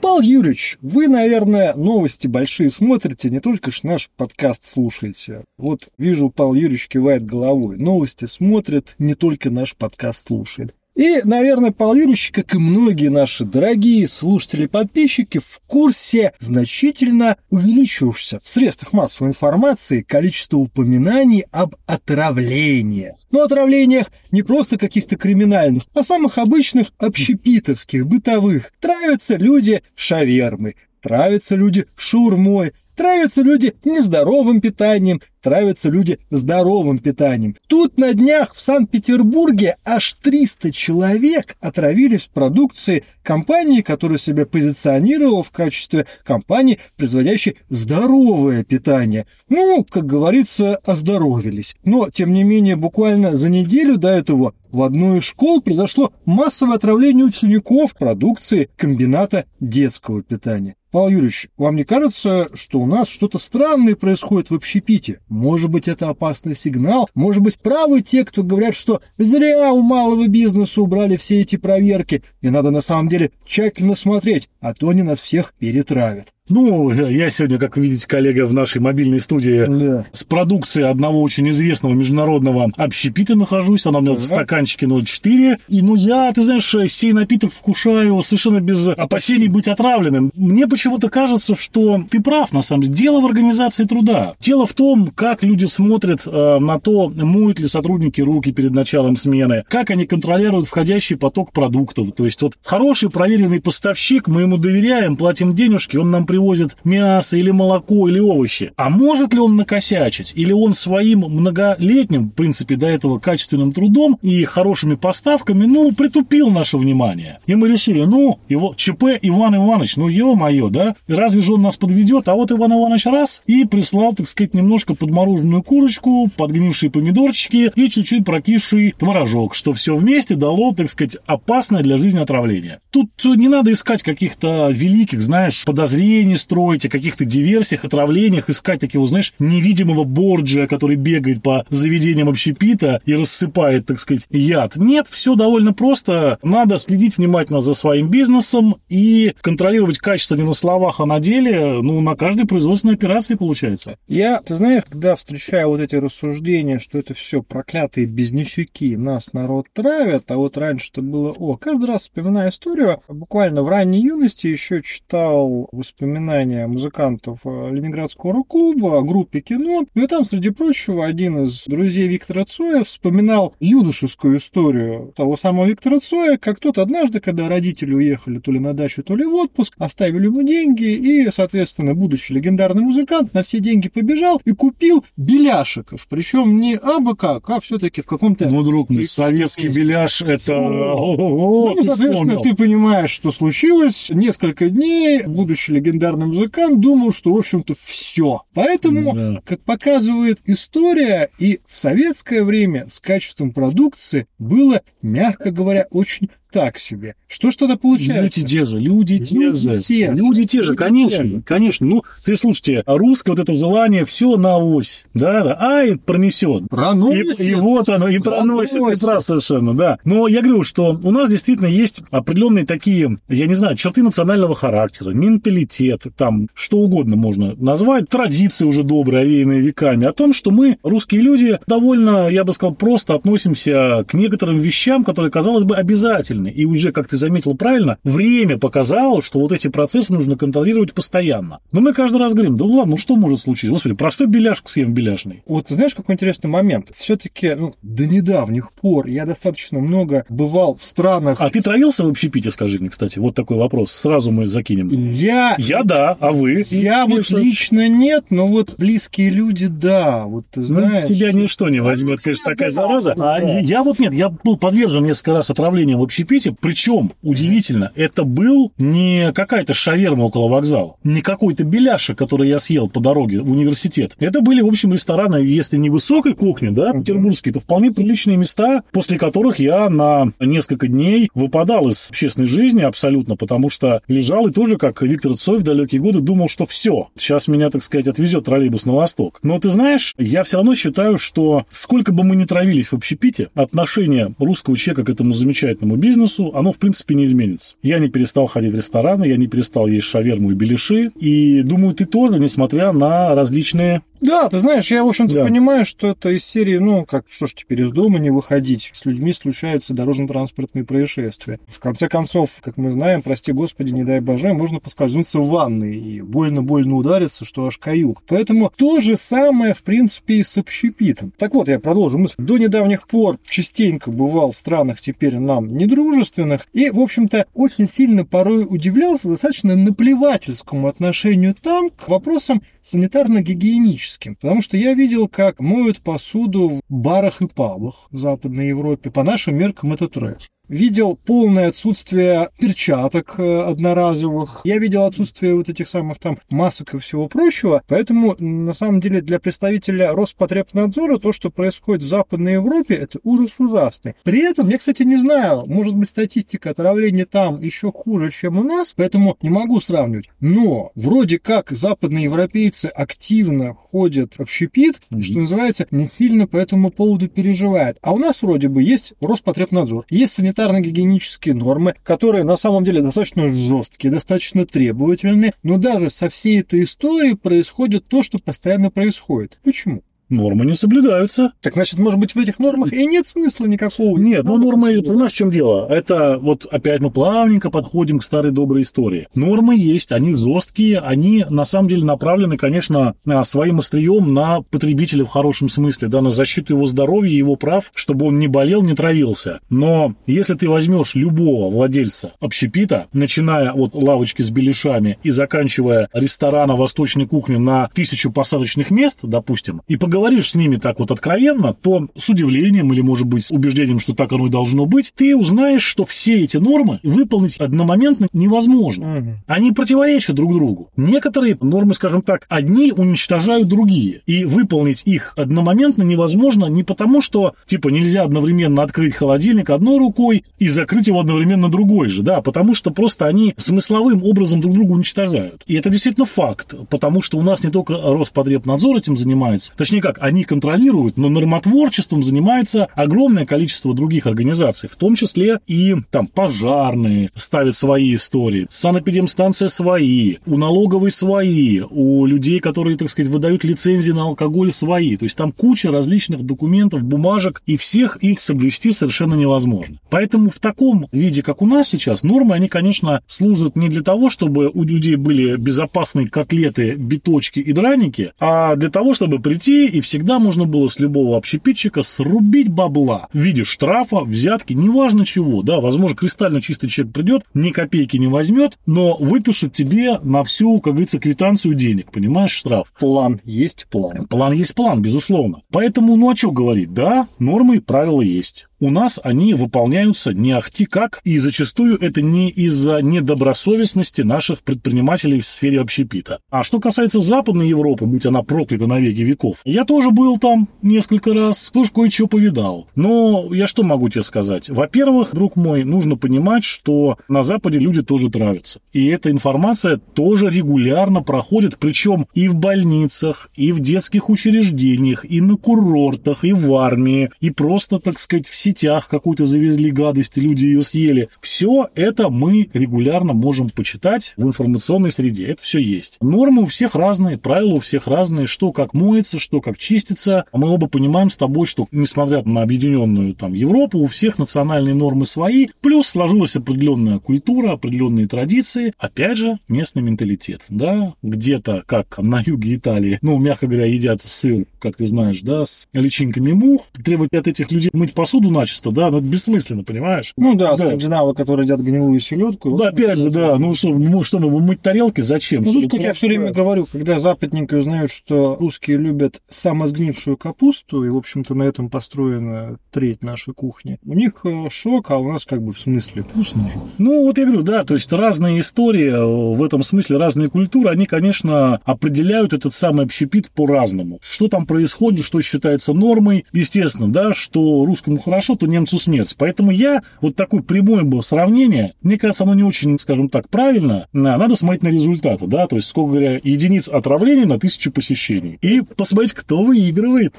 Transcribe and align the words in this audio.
Павел 0.00 0.20
Юрьевич, 0.22 0.78
вы, 0.80 1.08
наверное, 1.08 1.74
новости 1.74 2.26
большие 2.26 2.70
смотрите, 2.70 3.28
не 3.28 3.40
только 3.40 3.70
ж 3.70 3.82
наш 3.82 4.08
подкаст 4.16 4.64
слушаете. 4.64 5.44
Вот 5.58 5.90
вижу, 5.98 6.30
Павел 6.30 6.54
Юрьевич 6.54 6.88
кивает 6.88 7.26
головой. 7.26 7.76
Новости 7.76 8.24
смотрит, 8.24 8.94
не 8.98 9.14
только 9.14 9.50
наш 9.50 9.76
подкаст 9.76 10.28
слушает. 10.28 10.74
И, 10.96 11.20
наверное, 11.24 11.72
Павел 11.72 11.94
Юрьевич, 11.94 12.30
как 12.30 12.54
и 12.54 12.58
многие 12.58 13.08
наши 13.08 13.44
дорогие 13.44 14.08
слушатели-подписчики, 14.08 15.38
в 15.44 15.60
курсе 15.66 16.32
значительно 16.38 17.36
увеличившегося 17.50 18.40
в 18.42 18.48
средствах 18.48 18.94
массовой 18.94 19.28
информации 19.28 20.00
количество 20.00 20.56
упоминаний 20.56 21.44
об 21.52 21.74
отравлении. 21.84 23.12
Но 23.30 23.42
отравлениях 23.42 24.10
не 24.30 24.42
просто 24.42 24.78
каких-то 24.78 25.16
криминальных, 25.16 25.82
а 25.92 26.02
самых 26.02 26.38
обычных 26.38 26.92
общепитовских, 26.98 28.06
бытовых. 28.06 28.72
Травятся 28.80 29.36
люди 29.36 29.82
шавермы, 29.94 30.76
травятся 31.02 31.56
люди 31.56 31.84
шурмой, 31.94 32.72
Травятся 32.96 33.42
люди 33.42 33.74
нездоровым 33.84 34.62
питанием, 34.62 35.20
травятся 35.46 35.90
люди 35.90 36.18
здоровым 36.28 36.98
питанием. 36.98 37.54
Тут 37.68 37.98
на 37.98 38.12
днях 38.14 38.52
в 38.52 38.60
Санкт-Петербурге 38.60 39.76
аж 39.84 40.14
300 40.20 40.72
человек 40.72 41.56
отравились 41.60 42.24
в 42.24 42.30
продукции 42.30 43.04
компании, 43.22 43.80
которая 43.80 44.18
себя 44.18 44.44
позиционировала 44.44 45.44
в 45.44 45.52
качестве 45.52 46.06
компании, 46.24 46.80
производящей 46.96 47.58
здоровое 47.68 48.64
питание. 48.64 49.28
Ну, 49.48 49.86
как 49.88 50.04
говорится, 50.04 50.80
оздоровились. 50.84 51.76
Но, 51.84 52.10
тем 52.10 52.32
не 52.32 52.42
менее, 52.42 52.74
буквально 52.74 53.36
за 53.36 53.48
неделю 53.48 53.98
до 53.98 54.08
этого 54.08 54.52
в 54.72 54.82
одной 54.82 55.18
из 55.18 55.24
школ 55.24 55.60
произошло 55.60 56.12
массовое 56.24 56.74
отравление 56.74 57.24
учеников 57.24 57.94
продукции 57.94 58.68
комбината 58.76 59.44
детского 59.60 60.24
питания. 60.24 60.74
Павел 60.96 61.08
Юрьевич, 61.08 61.48
вам 61.58 61.76
не 61.76 61.84
кажется, 61.84 62.48
что 62.54 62.80
у 62.80 62.86
нас 62.86 63.08
что-то 63.08 63.38
странное 63.38 63.96
происходит 63.96 64.48
в 64.48 64.54
общепите? 64.54 65.20
Может 65.36 65.68
быть, 65.68 65.86
это 65.86 66.08
опасный 66.08 66.56
сигнал? 66.56 67.10
Может 67.14 67.42
быть, 67.42 67.58
правы 67.58 68.00
те, 68.00 68.24
кто 68.24 68.42
говорят, 68.42 68.74
что 68.74 69.02
зря 69.18 69.70
у 69.70 69.82
малого 69.82 70.28
бизнеса 70.28 70.80
убрали 70.80 71.16
все 71.16 71.42
эти 71.42 71.56
проверки, 71.56 72.22
и 72.40 72.48
надо 72.48 72.70
на 72.70 72.80
самом 72.80 73.10
деле 73.10 73.30
тщательно 73.44 73.96
смотреть, 73.96 74.48
а 74.60 74.72
то 74.72 74.88
они 74.88 75.02
нас 75.02 75.20
всех 75.20 75.52
перетравят. 75.58 76.28
Ну, 76.48 76.92
я 76.92 77.28
сегодня, 77.30 77.58
как 77.58 77.76
видите, 77.76 78.06
коллега 78.06 78.46
в 78.46 78.54
нашей 78.54 78.80
мобильной 78.80 79.20
студии 79.20 79.66
да. 79.66 80.04
с 80.12 80.22
продукцией 80.22 80.88
одного 80.88 81.20
очень 81.20 81.48
известного 81.50 81.92
международного 81.92 82.70
общепита 82.76 83.34
нахожусь. 83.34 83.84
Она 83.84 83.98
у 83.98 84.02
меня 84.02 84.14
да. 84.14 84.20
в 84.20 84.24
стаканчике 84.24 84.86
0,4. 84.86 85.56
И, 85.68 85.82
ну, 85.82 85.96
я, 85.96 86.32
ты 86.32 86.42
знаешь, 86.42 86.72
сей 86.92 87.12
напиток 87.12 87.52
вкушаю 87.52 88.22
совершенно 88.22 88.60
без 88.60 88.86
опасений 88.86 89.48
быть 89.48 89.66
отравленным. 89.66 90.30
Мне 90.36 90.68
почему-то 90.68 91.08
кажется, 91.08 91.56
что 91.56 92.04
ты 92.08 92.22
прав, 92.22 92.52
на 92.52 92.62
самом 92.62 92.82
деле. 92.82 92.94
Дело 92.94 93.20
в 93.20 93.26
организации 93.26 93.84
труда. 93.84 94.34
Дело 94.40 94.66
в 94.66 94.74
том, 94.74 95.10
как 95.14 95.42
люди 95.42 95.64
смотрят 95.64 96.22
э, 96.26 96.58
на 96.60 96.78
то, 96.78 97.08
моют 97.08 97.58
ли 97.58 97.66
сотрудники 97.66 98.20
руки 98.20 98.52
перед 98.52 98.70
началом 98.70 99.16
смены, 99.16 99.64
как 99.68 99.90
они 99.90 100.06
контролируют 100.06 100.68
входящий 100.68 101.16
поток 101.16 101.50
продуктов. 101.50 102.12
То 102.12 102.24
есть 102.24 102.40
вот 102.40 102.54
хороший 102.64 103.10
проверенный 103.10 103.60
поставщик, 103.60 104.28
мы 104.28 104.42
ему 104.42 104.58
доверяем, 104.58 105.16
платим 105.16 105.52
денежки, 105.52 105.96
он 105.96 106.12
нам 106.12 106.24
привозит 106.36 106.76
мясо 106.84 107.38
или 107.38 107.50
молоко 107.50 108.08
или 108.08 108.20
овощи. 108.20 108.72
А 108.76 108.90
может 108.90 109.32
ли 109.32 109.40
он 109.40 109.56
накосячить? 109.56 110.32
Или 110.34 110.52
он 110.52 110.74
своим 110.74 111.20
многолетним, 111.20 112.28
в 112.28 112.32
принципе, 112.32 112.76
до 112.76 112.86
этого 112.86 113.18
качественным 113.18 113.72
трудом 113.72 114.18
и 114.20 114.44
хорошими 114.44 114.96
поставками, 114.96 115.64
ну, 115.64 115.90
притупил 115.92 116.50
наше 116.50 116.76
внимание. 116.76 117.38
И 117.46 117.54
мы 117.54 117.70
решили, 117.70 118.02
ну, 118.02 118.38
его 118.50 118.74
ЧП 118.76 119.04
Иван 119.22 119.56
Иванович, 119.56 119.96
ну, 119.96 120.08
ё-моё, 120.08 120.68
да? 120.68 120.94
Разве 121.08 121.40
же 121.40 121.54
он 121.54 121.62
нас 121.62 121.78
подведет? 121.78 122.28
А 122.28 122.34
вот 122.34 122.52
Иван 122.52 122.74
Иванович 122.74 123.06
раз 123.06 123.42
и 123.46 123.64
прислал, 123.64 124.12
так 124.12 124.28
сказать, 124.28 124.52
немножко 124.52 124.94
подмороженную 124.94 125.62
курочку, 125.62 126.28
подгнившие 126.36 126.90
помидорчики 126.90 127.72
и 127.74 127.88
чуть-чуть 127.88 128.26
прокисший 128.26 128.92
творожок, 128.92 129.54
что 129.54 129.72
все 129.72 129.94
вместе 129.94 130.34
дало, 130.34 130.74
так 130.74 130.90
сказать, 130.90 131.16
опасное 131.24 131.82
для 131.82 131.96
жизни 131.96 132.18
отравление. 132.18 132.80
Тут 132.90 133.08
не 133.24 133.48
надо 133.48 133.72
искать 133.72 134.02
каких-то 134.02 134.68
великих, 134.70 135.22
знаешь, 135.22 135.64
подозрений, 135.64 136.25
не 136.26 136.36
строить, 136.36 136.86
о 136.86 136.88
каких-то 136.88 137.24
диверсиях, 137.24 137.84
отравлениях, 137.84 138.50
искать 138.50 138.80
такого, 138.80 139.06
знаешь, 139.06 139.32
невидимого 139.38 140.04
борджа, 140.04 140.66
который 140.66 140.96
бегает 140.96 141.42
по 141.42 141.64
заведениям 141.70 142.28
общепита 142.28 143.00
и 143.04 143.14
рассыпает, 143.14 143.86
так 143.86 144.00
сказать, 144.00 144.26
яд. 144.30 144.76
Нет, 144.76 145.06
все 145.08 145.34
довольно 145.34 145.72
просто. 145.72 146.38
Надо 146.42 146.78
следить 146.78 147.18
внимательно 147.18 147.60
за 147.60 147.74
своим 147.74 148.10
бизнесом 148.10 148.76
и 148.88 149.34
контролировать 149.40 149.98
качество 149.98 150.34
не 150.34 150.42
на 150.42 150.54
словах, 150.54 151.00
а 151.00 151.06
на 151.06 151.20
деле, 151.20 151.80
ну, 151.82 152.00
на 152.00 152.14
каждой 152.16 152.46
производственной 152.46 152.94
операции 152.94 153.34
получается. 153.34 153.98
Я, 154.08 154.40
ты 154.40 154.54
знаешь, 154.56 154.82
когда 154.88 155.16
встречаю 155.16 155.68
вот 155.68 155.80
эти 155.80 155.94
рассуждения, 155.94 156.78
что 156.78 156.98
это 156.98 157.14
все 157.14 157.42
проклятые 157.42 158.06
бизнесюки, 158.06 158.96
нас 158.96 159.32
народ 159.32 159.66
травят, 159.72 160.30
а 160.30 160.36
вот 160.36 160.56
раньше-то 160.56 161.02
было, 161.02 161.30
о, 161.32 161.56
каждый 161.56 161.86
раз 161.86 162.02
вспоминаю 162.02 162.50
историю, 162.50 163.00
буквально 163.08 163.62
в 163.62 163.68
ранней 163.68 164.00
юности 164.00 164.46
еще 164.46 164.82
читал 164.82 165.68
воспоминания 165.72 166.15
воспоминания 166.16 166.66
музыкантов 166.66 167.40
э, 167.44 167.70
Ленинградского 167.72 168.32
рок-клуба 168.32 168.98
о 168.98 169.02
группе 169.02 169.40
«Кино». 169.40 169.84
И 169.94 170.06
там, 170.06 170.24
среди 170.24 170.50
прочего, 170.50 171.04
один 171.04 171.44
из 171.44 171.64
друзей 171.66 172.08
Виктора 172.08 172.44
Цоя 172.44 172.84
вспоминал 172.84 173.54
юношескую 173.60 174.38
историю 174.38 175.12
того 175.14 175.36
самого 175.36 175.66
Виктора 175.66 176.00
Цоя, 176.00 176.38
как 176.38 176.58
тот 176.58 176.78
однажды, 176.78 177.20
когда 177.20 177.48
родители 177.48 177.92
уехали 177.92 178.38
то 178.38 178.50
ли 178.50 178.58
на 178.58 178.72
дачу, 178.72 179.02
то 179.02 179.14
ли 179.14 179.24
в 179.24 179.34
отпуск, 179.34 179.74
оставили 179.78 180.26
ему 180.26 180.42
деньги, 180.42 180.84
и, 180.84 181.30
соответственно, 181.30 181.94
будущий 181.94 182.34
легендарный 182.34 182.82
музыкант 182.82 183.34
на 183.34 183.42
все 183.42 183.60
деньги 183.60 183.88
побежал 183.88 184.40
и 184.44 184.52
купил 184.52 185.04
беляшиков. 185.16 186.06
Причем 186.08 186.58
не 186.58 186.76
абы 186.76 187.14
как, 187.14 187.48
а 187.50 187.60
все-таки 187.60 188.00
в 188.00 188.06
каком-то... 188.06 188.48
Ну, 188.48 188.62
друг 188.62 188.88
мой, 188.90 189.04
советский 189.04 189.68
беляш— 189.68 190.22
это... 190.22 190.58
Ну, 190.58 191.76
соответственно, 191.82 192.40
ты 192.40 192.54
понимаешь, 192.54 193.10
что 193.10 193.30
случилось. 193.32 194.10
Несколько 194.10 194.70
дней 194.70 195.24
будущий 195.26 195.72
легендарный 195.72 196.05
легендарный 196.06 196.26
музыкант 196.26 196.80
думал, 196.80 197.12
что, 197.12 197.34
в 197.34 197.38
общем-то, 197.38 197.74
все. 197.74 198.42
Поэтому, 198.54 199.14
да. 199.14 199.42
как 199.44 199.60
показывает 199.60 200.40
история, 200.44 201.30
и 201.38 201.60
в 201.66 201.78
советское 201.78 202.42
время 202.44 202.86
с 202.88 203.00
качеством 203.00 203.52
продукции 203.52 204.26
было, 204.38 204.82
мягко 205.02 205.50
говоря, 205.50 205.86
очень 205.90 206.30
так 206.52 206.78
себе. 206.78 207.14
Что 207.28 207.50
ж 207.50 207.56
тогда 207.56 207.76
получается? 207.76 208.40
Люди 208.40 208.50
те 208.50 208.64
же, 208.64 208.78
люди, 208.78 209.18
те 209.18 209.54
же. 209.54 209.78
Те. 209.78 210.12
Люди 210.12 210.44
те 210.44 210.62
же, 210.62 210.74
конечно, 210.74 211.24
те 211.24 211.30
же. 211.36 211.42
конечно. 211.42 211.86
Ну, 211.86 212.02
ты 212.24 212.36
слушайте, 212.36 212.82
а 212.86 212.96
русское 212.96 213.32
вот 213.32 213.40
это 213.40 213.52
желание 213.52 214.04
все 214.04 214.36
на 214.36 214.56
ось, 214.58 215.04
да, 215.12 215.44
да, 215.44 215.58
ай, 215.60 215.98
пронесет. 215.98 216.68
Проносит. 216.70 217.40
И, 217.40 217.50
и 217.50 217.54
вот 217.54 217.88
оно, 217.88 218.08
и 218.08 218.18
проносит, 218.18 218.74
проносит. 218.78 219.00
ты 219.00 219.06
прав 219.06 219.22
совершенно, 219.22 219.74
да. 219.74 219.98
Но 220.04 220.28
я 220.28 220.40
говорю, 220.40 220.62
что 220.62 220.98
у 221.02 221.10
нас 221.10 221.30
действительно 221.30 221.66
есть 221.66 222.02
определенные 222.10 222.64
такие, 222.64 223.18
я 223.28 223.46
не 223.46 223.54
знаю, 223.54 223.76
черты 223.76 224.02
национального 224.02 224.54
характера, 224.54 225.10
менталитет, 225.10 226.04
там, 226.16 226.48
что 226.54 226.78
угодно 226.78 227.16
можно 227.16 227.54
назвать, 227.56 228.08
традиции 228.08 228.64
уже 228.64 228.82
добрые, 228.82 229.22
овеянные 229.22 229.60
веками, 229.60 230.06
о 230.06 230.12
том, 230.12 230.32
что 230.32 230.50
мы, 230.50 230.78
русские 230.82 231.20
люди, 231.20 231.58
довольно, 231.66 232.28
я 232.28 232.44
бы 232.44 232.52
сказал, 232.52 232.74
просто 232.74 233.14
относимся 233.14 234.04
к 234.06 234.14
некоторым 234.14 234.58
вещам, 234.58 235.04
которые, 235.04 235.30
казалось 235.30 235.64
бы, 235.64 235.76
обязательны 235.76 236.35
обязательны. 236.36 236.48
И 236.48 236.64
уже, 236.64 236.92
как 236.92 237.08
ты 237.08 237.16
заметил 237.16 237.54
правильно, 237.56 237.98
время 238.04 238.58
показало, 238.58 239.22
что 239.22 239.40
вот 239.40 239.52
эти 239.52 239.68
процессы 239.68 240.12
нужно 240.12 240.36
контролировать 240.36 240.92
постоянно. 240.92 241.60
Но 241.72 241.80
мы 241.80 241.92
каждый 241.92 242.18
раз 242.18 242.34
говорим, 242.34 242.54
да 242.54 242.64
ладно, 242.64 242.92
ну 242.92 242.98
что 242.98 243.16
может 243.16 243.40
случиться? 243.40 243.70
Господи, 243.70 243.94
простой 243.94 244.26
беляшку 244.26 244.68
съем 244.68 244.94
беляшный. 244.94 245.42
Вот 245.46 245.68
знаешь, 245.68 245.94
какой 245.94 246.14
интересный 246.14 246.48
момент? 246.48 246.90
Все-таки 246.96 247.54
ну, 247.54 247.74
до 247.82 248.06
недавних 248.06 248.72
пор 248.72 249.06
я 249.06 249.26
достаточно 249.26 249.78
много 249.80 250.24
бывал 250.28 250.76
в 250.76 250.84
странах... 250.84 251.40
А 251.40 251.50
ты 251.50 251.60
травился 251.60 252.04
в 252.04 252.08
общепите, 252.08 252.50
скажи 252.50 252.78
мне, 252.78 252.90
кстати? 252.90 253.18
Вот 253.18 253.34
такой 253.34 253.56
вопрос. 253.56 253.92
Сразу 253.92 254.30
мы 254.30 254.46
закинем. 254.46 254.88
Я... 254.88 255.56
Я 255.58 255.82
да, 255.82 256.16
а 256.20 256.32
вы? 256.32 256.64
Я 256.70 257.06
вот 257.06 257.30
лично 257.30 257.88
нет, 257.88 258.26
но 258.30 258.46
вот 258.46 258.76
близкие 258.78 259.30
люди 259.30 259.66
да. 259.66 260.24
Вот 260.24 260.44
ты 260.50 260.60
ну, 260.60 260.66
знаешь... 260.66 261.08
Ну, 261.08 261.14
тебя 261.14 261.32
ничто 261.32 261.68
не 261.68 261.80
возьмет, 261.80 262.20
конечно, 262.20 262.50
такая 262.50 262.70
зараза. 262.70 263.14
А 263.18 263.40
я 263.40 263.82
вот 263.82 263.98
нет, 263.98 264.12
я 264.12 264.28
был 264.28 264.56
подвержен 264.56 265.04
несколько 265.04 265.32
раз 265.32 265.50
отравлением 265.50 265.98
в 265.98 266.02
общепите 266.02 266.25
общепите, 266.26 266.54
причем, 266.60 267.12
удивительно, 267.22 267.92
это 267.94 268.24
был 268.24 268.72
не 268.78 269.32
какая-то 269.32 269.74
шаверма 269.74 270.24
около 270.24 270.48
вокзала, 270.48 270.96
не 271.04 271.20
какой-то 271.20 271.64
беляша, 271.64 272.14
который 272.14 272.48
я 272.48 272.58
съел 272.58 272.88
по 272.88 273.00
дороге 273.00 273.40
в 273.40 273.50
университет. 273.50 274.16
Это 274.18 274.40
были, 274.40 274.60
в 274.60 274.66
общем, 274.66 274.92
рестораны, 274.92 275.36
если 275.36 275.76
не 275.76 275.88
высокой 275.88 276.34
кухни, 276.34 276.68
да, 276.70 276.92
петербургские, 276.92 277.54
то 277.54 277.60
вполне 277.60 277.92
приличные 277.92 278.36
места, 278.36 278.82
после 278.92 279.18
которых 279.18 279.58
я 279.58 279.88
на 279.88 280.32
несколько 280.40 280.88
дней 280.88 281.30
выпадал 281.34 281.88
из 281.88 282.08
общественной 282.10 282.48
жизни 282.48 282.82
абсолютно, 282.82 283.36
потому 283.36 283.70
что 283.70 284.02
лежал 284.08 284.48
и 284.48 284.52
тоже, 284.52 284.76
как 284.76 285.02
Виктор 285.02 285.36
Цой 285.36 285.58
в 285.58 285.62
далекие 285.62 286.00
годы, 286.00 286.20
думал, 286.20 286.48
что 286.48 286.66
все, 286.66 287.08
сейчас 287.16 287.46
меня, 287.46 287.70
так 287.70 287.82
сказать, 287.82 288.08
отвезет 288.08 288.46
троллейбус 288.46 288.84
на 288.84 288.94
восток. 288.94 289.38
Но 289.42 289.58
ты 289.58 289.68
знаешь, 289.68 290.14
я 290.18 290.42
все 290.42 290.56
равно 290.56 290.74
считаю, 290.74 291.18
что 291.18 291.66
сколько 291.70 292.12
бы 292.12 292.24
мы 292.24 292.34
ни 292.36 292.44
травились 292.44 292.88
в 292.88 292.94
общепите, 292.94 293.48
отношение 293.54 294.34
русского 294.38 294.76
человека 294.76 295.04
к 295.04 295.14
этому 295.14 295.32
замечательному 295.32 295.96
бизнесу, 295.96 296.15
оно, 296.54 296.72
в 296.72 296.78
принципе, 296.78 297.14
не 297.14 297.24
изменится. 297.24 297.76
Я 297.82 297.98
не 297.98 298.08
перестал 298.08 298.46
ходить 298.46 298.72
в 298.72 298.76
рестораны, 298.76 299.26
я 299.26 299.36
не 299.36 299.46
перестал 299.46 299.86
есть 299.86 300.06
шаверму 300.06 300.50
и 300.50 300.54
беляши, 300.54 301.12
и 301.18 301.62
думаю, 301.62 301.94
ты 301.94 302.04
тоже, 302.04 302.38
несмотря 302.38 302.92
на 302.92 303.34
различные 303.34 304.02
да, 304.20 304.48
ты 304.48 304.60
знаешь, 304.60 304.90
я, 304.90 305.04
в 305.04 305.08
общем-то, 305.08 305.34
да. 305.34 305.44
понимаю, 305.44 305.84
что 305.84 306.08
это 306.08 306.30
из 306.30 306.44
серии, 306.44 306.78
ну, 306.78 307.04
как, 307.04 307.26
что 307.28 307.46
ж 307.46 307.54
теперь 307.54 307.82
из 307.82 307.92
дома 307.92 308.18
не 308.18 308.30
выходить. 308.30 308.90
С 308.94 309.04
людьми 309.04 309.32
случаются 309.32 309.94
дорожно-транспортные 309.94 310.84
происшествия. 310.84 311.58
В 311.66 311.78
конце 311.80 312.08
концов, 312.08 312.60
как 312.62 312.76
мы 312.76 312.90
знаем, 312.90 313.22
прости 313.22 313.52
господи, 313.52 313.90
не 313.90 314.04
дай 314.04 314.20
боже, 314.20 314.52
можно 314.52 314.80
поскользнуться 314.80 315.40
в 315.40 315.48
ванной 315.48 315.96
и 315.96 316.20
больно-больно 316.20 316.96
удариться, 316.96 317.44
что 317.44 317.66
аж 317.66 317.78
каюк. 317.78 318.22
Поэтому 318.26 318.72
то 318.74 319.00
же 319.00 319.16
самое, 319.16 319.74
в 319.74 319.82
принципе, 319.82 320.34
и 320.36 320.42
с 320.42 320.56
общепитом. 320.56 321.32
Так 321.36 321.54
вот, 321.54 321.68
я 321.68 321.78
продолжу 321.78 322.18
мысль. 322.18 322.34
До 322.38 322.58
недавних 322.58 323.06
пор 323.08 323.38
частенько 323.46 324.10
бывал 324.10 324.52
в 324.52 324.56
странах 324.56 325.00
теперь 325.00 325.38
нам 325.38 325.76
недружественных 325.76 326.66
и, 326.72 326.90
в 326.90 327.00
общем-то, 327.00 327.46
очень 327.54 327.88
сильно 327.88 328.24
порой 328.24 328.66
удивлялся 328.68 329.28
достаточно 329.28 329.76
наплевательскому 329.76 330.88
отношению 330.88 331.54
там 331.54 331.90
к 331.90 332.08
вопросам 332.08 332.62
санитарно-гигиеническим. 332.82 334.05
Потому 334.40 334.62
что 334.62 334.76
я 334.76 334.94
видел, 334.94 335.28
как 335.28 335.60
моют 335.60 336.00
посуду 336.00 336.68
в 336.68 336.80
барах 336.88 337.42
и 337.42 337.48
пабах 337.48 338.08
в 338.10 338.18
Западной 338.18 338.68
Европе. 338.68 339.10
По 339.10 339.22
нашим 339.22 339.56
меркам 339.56 339.92
это 339.92 340.08
трэш 340.08 340.48
видел 340.68 341.16
полное 341.16 341.68
отсутствие 341.68 342.50
перчаток 342.58 343.34
э, 343.38 343.62
одноразовых, 343.62 344.60
я 344.64 344.78
видел 344.78 345.04
отсутствие 345.04 345.54
вот 345.54 345.68
этих 345.68 345.88
самых 345.88 346.18
там 346.18 346.38
масок 346.50 346.94
и 346.94 346.98
всего 346.98 347.28
прочего, 347.28 347.82
поэтому 347.86 348.34
на 348.38 348.72
самом 348.72 349.00
деле 349.00 349.20
для 349.20 349.38
представителя 349.38 350.12
Роспотребнадзора 350.12 351.18
то, 351.18 351.32
что 351.32 351.50
происходит 351.50 352.02
в 352.02 352.08
Западной 352.08 352.54
Европе, 352.54 352.94
это 352.94 353.18
ужас 353.22 353.54
ужасный. 353.58 354.14
При 354.24 354.40
этом, 354.40 354.68
я, 354.68 354.78
кстати, 354.78 355.02
не 355.02 355.16
знаю, 355.16 355.64
может 355.66 355.94
быть, 355.94 356.08
статистика 356.08 356.70
отравления 356.70 357.26
там 357.26 357.60
еще 357.60 357.92
хуже, 357.92 358.30
чем 358.30 358.58
у 358.58 358.62
нас, 358.62 358.92
поэтому 358.96 359.36
не 359.42 359.50
могу 359.50 359.80
сравнивать. 359.80 360.30
Но 360.40 360.90
вроде 360.94 361.38
как 361.38 361.70
западные 361.70 362.24
европейцы 362.24 362.86
активно 362.86 363.74
ходят 363.74 364.34
в 364.34 364.40
общепит, 364.40 365.00
mm-hmm. 365.10 365.22
что 365.22 365.38
называется, 365.38 365.86
не 365.90 366.06
сильно 366.06 366.46
по 366.46 366.56
этому 366.56 366.90
поводу 366.90 367.28
переживают. 367.28 367.98
А 368.02 368.12
у 368.12 368.18
нас 368.18 368.42
вроде 368.42 368.68
бы 368.68 368.82
есть 368.82 369.14
Роспотребнадзор, 369.20 370.04
есть 370.10 370.34
санитарный 370.34 370.55
санитарно-гигиенические 370.56 371.54
нормы, 371.54 371.94
которые 372.02 372.44
на 372.44 372.56
самом 372.56 372.84
деле 372.84 373.02
достаточно 373.02 373.52
жесткие, 373.52 374.12
достаточно 374.12 374.66
требовательные, 374.66 375.52
но 375.62 375.78
даже 375.78 376.10
со 376.10 376.28
всей 376.28 376.60
этой 376.60 376.84
историей 376.84 377.34
происходит 377.34 378.06
то, 378.06 378.22
что 378.22 378.38
постоянно 378.38 378.90
происходит. 378.90 379.58
Почему? 379.62 380.02
Нормы 380.28 380.66
не 380.66 380.74
соблюдаются. 380.74 381.52
Так 381.62 381.74
значит, 381.74 381.98
может 381.98 382.18
быть, 382.18 382.34
в 382.34 382.38
этих 382.38 382.58
нормах 382.58 382.92
и 382.92 383.06
нет 383.06 383.28
смысла 383.28 383.66
никакого. 383.66 384.18
Нет, 384.18 384.44
ну 384.44 384.58
нормы, 384.58 385.00
понимаешь, 385.02 385.32
в 385.32 385.36
чем 385.36 385.50
дело? 385.50 385.86
Это 385.88 386.36
вот 386.36 386.66
опять 386.66 387.00
мы 387.00 387.10
плавненько 387.10 387.70
подходим 387.70 388.18
к 388.18 388.24
старой 388.24 388.50
доброй 388.50 388.82
истории. 388.82 389.28
Нормы 389.34 389.76
есть, 389.76 390.10
они 390.10 390.34
жесткие, 390.34 390.98
они 390.98 391.46
на 391.48 391.64
самом 391.64 391.88
деле 391.88 392.04
направлены, 392.04 392.56
конечно, 392.56 393.14
своим 393.44 393.78
острием 393.78 394.34
на 394.34 394.62
потребителя 394.62 395.24
в 395.24 395.28
хорошем 395.28 395.68
смысле, 395.68 396.08
да, 396.08 396.20
на 396.20 396.30
защиту 396.30 396.74
его 396.74 396.86
здоровья 396.86 397.30
и 397.30 397.36
его 397.36 397.54
прав, 397.54 397.92
чтобы 397.94 398.26
он 398.26 398.40
не 398.40 398.48
болел, 398.48 398.82
не 398.82 398.94
травился. 398.94 399.60
Но 399.70 400.16
если 400.26 400.54
ты 400.54 400.68
возьмешь 400.68 401.14
любого 401.14 401.70
владельца 401.70 402.32
общепита, 402.40 403.06
начиная 403.12 403.70
от 403.70 403.94
лавочки 403.94 404.42
с 404.42 404.50
беляшами 404.50 405.18
и 405.22 405.30
заканчивая 405.30 406.08
ресторана 406.12 406.74
восточной 406.74 407.26
кухни 407.26 407.56
на 407.56 407.88
тысячу 407.94 408.32
посадочных 408.32 408.90
мест, 408.90 409.20
допустим, 409.22 409.82
и 409.86 409.96
поговоришь 409.96 410.15
поговоришь 410.16 410.52
с 410.52 410.54
ними 410.54 410.76
так 410.76 410.98
вот 410.98 411.10
откровенно, 411.10 411.74
то 411.74 412.08
с 412.16 412.30
удивлением 412.30 412.90
или, 412.90 413.02
может 413.02 413.26
быть, 413.26 413.44
с 413.44 413.50
убеждением, 413.50 414.00
что 414.00 414.14
так 414.14 414.32
оно 414.32 414.46
и 414.46 414.50
должно 414.50 414.86
быть, 414.86 415.12
ты 415.14 415.36
узнаешь, 415.36 415.82
что 415.82 416.06
все 416.06 416.42
эти 416.42 416.56
нормы 416.56 417.00
выполнить 417.02 417.58
одномоментно 417.58 418.28
невозможно. 418.32 419.18
Угу. 419.18 419.28
Они 419.46 419.72
противоречат 419.72 420.34
друг 420.34 420.54
другу. 420.54 420.88
Некоторые 420.96 421.58
нормы, 421.60 421.92
скажем 421.92 422.22
так, 422.22 422.46
одни 422.48 422.92
уничтожают 422.92 423.68
другие. 423.68 424.22
И 424.24 424.46
выполнить 424.46 425.02
их 425.04 425.34
одномоментно 425.36 426.02
невозможно 426.02 426.64
не 426.64 426.82
потому, 426.82 427.20
что, 427.20 427.54
типа, 427.66 427.88
нельзя 427.88 428.22
одновременно 428.22 428.82
открыть 428.82 429.16
холодильник 429.16 429.68
одной 429.68 429.98
рукой 429.98 430.44
и 430.58 430.68
закрыть 430.68 431.08
его 431.08 431.20
одновременно 431.20 431.68
другой 431.68 432.08
же, 432.08 432.22
да, 432.22 432.40
потому 432.40 432.74
что 432.74 432.90
просто 432.90 433.26
они 433.26 433.52
смысловым 433.58 434.24
образом 434.24 434.62
друг 434.62 434.72
друга 434.72 434.92
уничтожают. 434.92 435.62
И 435.66 435.74
это 435.74 435.90
действительно 435.90 436.24
факт, 436.24 436.74
потому 436.88 437.20
что 437.20 437.36
у 437.36 437.42
нас 437.42 437.62
не 437.62 437.70
только 437.70 437.92
Роспотребнадзор 438.00 438.96
этим 438.96 439.18
занимается, 439.18 439.72
точнее 439.76 440.00
как, 440.06 440.22
они 440.22 440.44
контролируют, 440.44 441.16
но 441.16 441.28
нормотворчеством 441.28 442.22
занимается 442.22 442.84
огромное 442.94 443.44
количество 443.44 443.92
других 443.92 444.26
организаций, 444.26 444.88
в 444.88 444.94
том 444.94 445.16
числе 445.16 445.58
и 445.66 445.96
там 446.10 446.28
пожарные 446.28 447.30
ставят 447.34 447.76
свои 447.76 448.14
истории, 448.14 448.66
санэпидемстанция 448.68 449.68
свои, 449.68 450.36
у 450.46 450.56
налоговой 450.58 451.10
свои, 451.10 451.80
у 451.80 452.24
людей, 452.24 452.60
которые, 452.60 452.96
так 452.96 453.10
сказать, 453.10 453.32
выдают 453.32 453.64
лицензии 453.64 454.12
на 454.12 454.22
алкоголь 454.22 454.72
свои. 454.72 455.16
То 455.16 455.24
есть 455.24 455.36
там 455.36 455.50
куча 455.50 455.90
различных 455.90 456.42
документов, 456.42 457.02
бумажек, 457.02 457.62
и 457.66 457.76
всех 457.76 458.16
их 458.18 458.40
соблюсти 458.40 458.92
совершенно 458.92 459.34
невозможно. 459.34 459.96
Поэтому 460.08 460.50
в 460.50 460.60
таком 460.60 461.08
виде, 461.10 461.42
как 461.42 461.62
у 461.62 461.66
нас 461.66 461.88
сейчас, 461.88 462.22
нормы, 462.22 462.54
они, 462.54 462.68
конечно, 462.68 463.22
служат 463.26 463.74
не 463.74 463.88
для 463.88 464.02
того, 464.02 464.30
чтобы 464.30 464.70
у 464.72 464.84
людей 464.84 465.16
были 465.16 465.56
безопасные 465.56 466.28
котлеты, 466.28 466.94
биточки 466.94 467.58
и 467.58 467.72
драники, 467.72 468.32
а 468.38 468.76
для 468.76 468.90
того, 468.90 469.14
чтобы 469.14 469.40
прийти 469.40 469.95
и 469.96 470.00
всегда 470.02 470.38
можно 470.38 470.66
было 470.66 470.88
с 470.88 471.00
любого 471.00 471.38
общепитчика 471.38 472.02
срубить 472.02 472.68
бабла 472.68 473.28
в 473.32 473.38
виде 473.38 473.64
штрафа, 473.64 474.20
взятки, 474.20 474.74
неважно 474.74 475.24
чего, 475.24 475.62
да, 475.62 475.80
возможно, 475.80 476.14
кристально 476.14 476.60
чистый 476.60 476.88
человек 476.88 477.14
придет, 477.14 477.42
ни 477.54 477.70
копейки 477.70 478.18
не 478.18 478.26
возьмет, 478.26 478.78
но 478.84 479.16
выпишет 479.16 479.72
тебе 479.72 480.18
на 480.18 480.44
всю, 480.44 480.80
как 480.80 480.92
говорится, 480.92 481.18
квитанцию 481.18 481.74
денег, 481.74 482.12
понимаешь, 482.12 482.50
штраф. 482.50 482.92
План 482.98 483.40
есть 483.44 483.86
план. 483.90 484.26
План 484.26 484.52
есть 484.52 484.74
план, 484.74 485.00
безусловно. 485.00 485.62
Поэтому, 485.72 486.16
ну, 486.16 486.30
а 486.30 486.36
что 486.36 486.50
говорить, 486.50 486.92
да, 486.92 487.26
нормы 487.38 487.76
и 487.76 487.80
правила 487.80 488.20
есть 488.20 488.66
у 488.78 488.90
нас 488.90 489.18
они 489.22 489.54
выполняются 489.54 490.32
не 490.32 490.52
ахти 490.52 490.84
как, 490.84 491.20
и 491.24 491.38
зачастую 491.38 491.98
это 491.98 492.20
не 492.20 492.50
из-за 492.50 493.00
недобросовестности 493.00 494.20
наших 494.20 494.62
предпринимателей 494.62 495.40
в 495.40 495.46
сфере 495.46 495.80
общепита. 495.80 496.40
А 496.50 496.62
что 496.62 496.78
касается 496.78 497.20
Западной 497.20 497.68
Европы, 497.68 498.04
будь 498.04 498.26
она 498.26 498.42
проклята 498.42 498.86
на 498.86 498.98
веки 498.98 499.22
веков, 499.22 499.62
я 499.64 499.84
тоже 499.84 500.10
был 500.10 500.38
там 500.38 500.68
несколько 500.82 501.32
раз, 501.32 501.70
тоже 501.70 501.90
кое-что 501.90 502.26
повидал. 502.26 502.88
Но 502.94 503.48
я 503.54 503.66
что 503.66 503.82
могу 503.82 504.08
тебе 504.08 504.22
сказать? 504.22 504.68
Во-первых, 504.68 505.34
друг 505.34 505.56
мой, 505.56 505.84
нужно 505.84 506.16
понимать, 506.16 506.64
что 506.64 507.16
на 507.28 507.42
Западе 507.42 507.78
люди 507.78 508.02
тоже 508.02 508.30
травятся. 508.30 508.80
И 508.92 509.06
эта 509.06 509.30
информация 509.30 509.96
тоже 509.96 510.50
регулярно 510.50 511.22
проходит, 511.22 511.78
причем 511.78 512.26
и 512.34 512.48
в 512.48 512.54
больницах, 512.54 513.50
и 513.54 513.72
в 513.72 513.80
детских 513.80 514.28
учреждениях, 514.28 515.24
и 515.24 515.40
на 515.40 515.56
курортах, 515.56 516.44
и 516.44 516.52
в 516.52 516.74
армии, 516.74 517.30
и 517.40 517.50
просто, 517.50 517.98
так 517.98 518.18
сказать, 518.18 518.46
все 518.46 518.65
сетях 518.66 519.06
какую-то 519.08 519.46
завезли 519.46 519.90
гадость, 519.90 520.36
и 520.36 520.40
люди 520.40 520.64
ее 520.64 520.82
съели. 520.82 521.28
Все 521.40 521.88
это 521.94 522.28
мы 522.28 522.68
регулярно 522.72 523.32
можем 523.32 523.70
почитать 523.70 524.34
в 524.36 524.46
информационной 524.46 525.12
среде. 525.12 525.46
Это 525.46 525.62
все 525.62 525.78
есть. 525.78 526.18
Нормы 526.20 526.62
у 526.62 526.66
всех 526.66 526.94
разные, 526.96 527.38
правила 527.38 527.74
у 527.74 527.80
всех 527.80 528.08
разные, 528.08 528.46
что 528.46 528.72
как 528.72 528.92
моется, 528.92 529.38
что 529.38 529.60
как 529.60 529.78
чистится. 529.78 530.44
Мы 530.52 530.68
оба 530.68 530.88
понимаем 530.88 531.30
с 531.30 531.36
тобой, 531.36 531.66
что 531.66 531.86
несмотря 531.92 532.42
на 532.42 532.62
объединенную 532.62 533.34
там 533.34 533.52
Европу, 533.52 533.98
у 533.98 534.06
всех 534.06 534.38
национальные 534.38 534.94
нормы 534.94 535.26
свои, 535.26 535.68
плюс 535.80 536.08
сложилась 536.08 536.56
определенная 536.56 537.20
культура, 537.20 537.72
определенные 537.72 538.26
традиции, 538.26 538.92
опять 538.98 539.38
же, 539.38 539.58
местный 539.68 540.02
менталитет, 540.02 540.62
да, 540.68 541.14
где-то, 541.22 541.84
как 541.86 542.18
на 542.18 542.42
юге 542.44 542.74
Италии, 542.74 543.18
ну, 543.22 543.38
мягко 543.38 543.66
говоря, 543.66 543.86
едят 543.86 544.24
сыр, 544.24 544.64
как 544.80 544.96
ты 544.96 545.06
знаешь, 545.06 545.42
да, 545.42 545.64
с 545.64 545.88
личинками 545.92 546.52
мух, 546.52 546.88
требуют 547.04 547.34
от 547.34 547.46
этих 547.46 547.70
людей 547.70 547.90
мыть 547.92 548.14
посуду 548.14 548.50
начисто, 548.56 548.90
да, 548.90 549.10
но 549.10 549.18
это 549.18 549.26
бессмысленно, 549.26 549.84
понимаешь? 549.84 550.32
Ну 550.36 550.54
да, 550.54 550.70
да. 550.70 550.76
скандинавы, 550.76 551.34
которые 551.34 551.64
едят 551.64 551.80
гнилую 551.80 552.20
селедку. 552.20 552.76
Да, 552.76 552.88
опять 552.88 553.18
же, 553.18 553.30
да, 553.30 553.56
ну 553.58 553.74
что, 553.74 553.90
мы, 553.90 554.24
что 554.24 554.38
мы 554.38 554.50
мыть 554.60 554.82
тарелки, 554.82 555.20
зачем? 555.20 555.62
Ну 555.62 555.72
тут, 555.72 555.90
как 555.90 556.00
я 556.00 556.12
все 556.12 556.28
время 556.28 556.52
говорю, 556.52 556.86
когда 556.90 557.18
западники 557.18 557.74
узнают, 557.74 558.10
что 558.10 558.56
русские 558.56 558.98
любят 558.98 559.40
самосгнившую 559.48 560.36
капусту, 560.36 561.04
и, 561.04 561.08
в 561.08 561.16
общем-то, 561.16 561.54
на 561.54 561.64
этом 561.64 561.90
построена 561.90 562.78
треть 562.90 563.22
нашей 563.22 563.54
кухни, 563.54 563.98
у 564.04 564.14
них 564.14 564.32
э, 564.44 564.68
шок, 564.70 565.10
а 565.10 565.18
у 565.18 565.30
нас 565.30 565.44
как 565.44 565.62
бы 565.62 565.72
в 565.72 565.80
смысле 565.80 566.22
вкусно 566.22 566.68
же. 566.68 566.80
Ну, 566.98 567.22
вот 567.22 567.38
я 567.38 567.44
говорю, 567.44 567.62
да, 567.62 567.84
то 567.84 567.94
есть 567.94 568.12
разные 568.12 568.60
истории, 568.60 569.10
э, 569.10 569.56
в 569.56 569.62
этом 569.62 569.82
смысле 569.82 570.18
разные 570.18 570.48
культуры, 570.48 570.90
они, 570.90 571.06
конечно, 571.06 571.80
определяют 571.84 572.52
этот 572.52 572.74
самый 572.74 573.04
общепит 573.04 573.50
по-разному. 573.50 574.20
Что 574.22 574.48
там 574.48 574.66
происходит, 574.66 575.24
что 575.24 575.40
считается 575.40 575.92
нормой, 575.92 576.44
естественно, 576.52 577.10
да, 577.10 577.32
что 577.32 577.84
русскому 577.84 578.18
хорошо, 578.18 578.45
то 578.54 578.66
немцу 578.66 578.98
смерть. 578.98 579.34
Поэтому 579.36 579.70
я, 579.70 580.02
вот 580.20 580.36
такое 580.36 580.62
прямое 580.62 581.02
было 581.02 581.22
сравнение, 581.22 581.94
мне 582.02 582.18
кажется, 582.18 582.44
оно 582.44 582.54
не 582.54 582.62
очень, 582.62 582.98
скажем 583.00 583.28
так, 583.28 583.48
правильно. 583.48 584.06
Надо 584.12 584.54
смотреть 584.54 584.82
на 584.82 584.88
результаты, 584.88 585.46
да, 585.46 585.66
то 585.66 585.76
есть, 585.76 585.88
сколько 585.88 586.12
говоря, 586.12 586.40
единиц 586.42 586.88
отравления 586.88 587.46
на 587.46 587.58
тысячу 587.58 587.90
посещений. 587.90 588.58
И 588.60 588.82
посмотреть, 588.82 589.32
кто 589.32 589.62
выигрывает. 589.62 590.36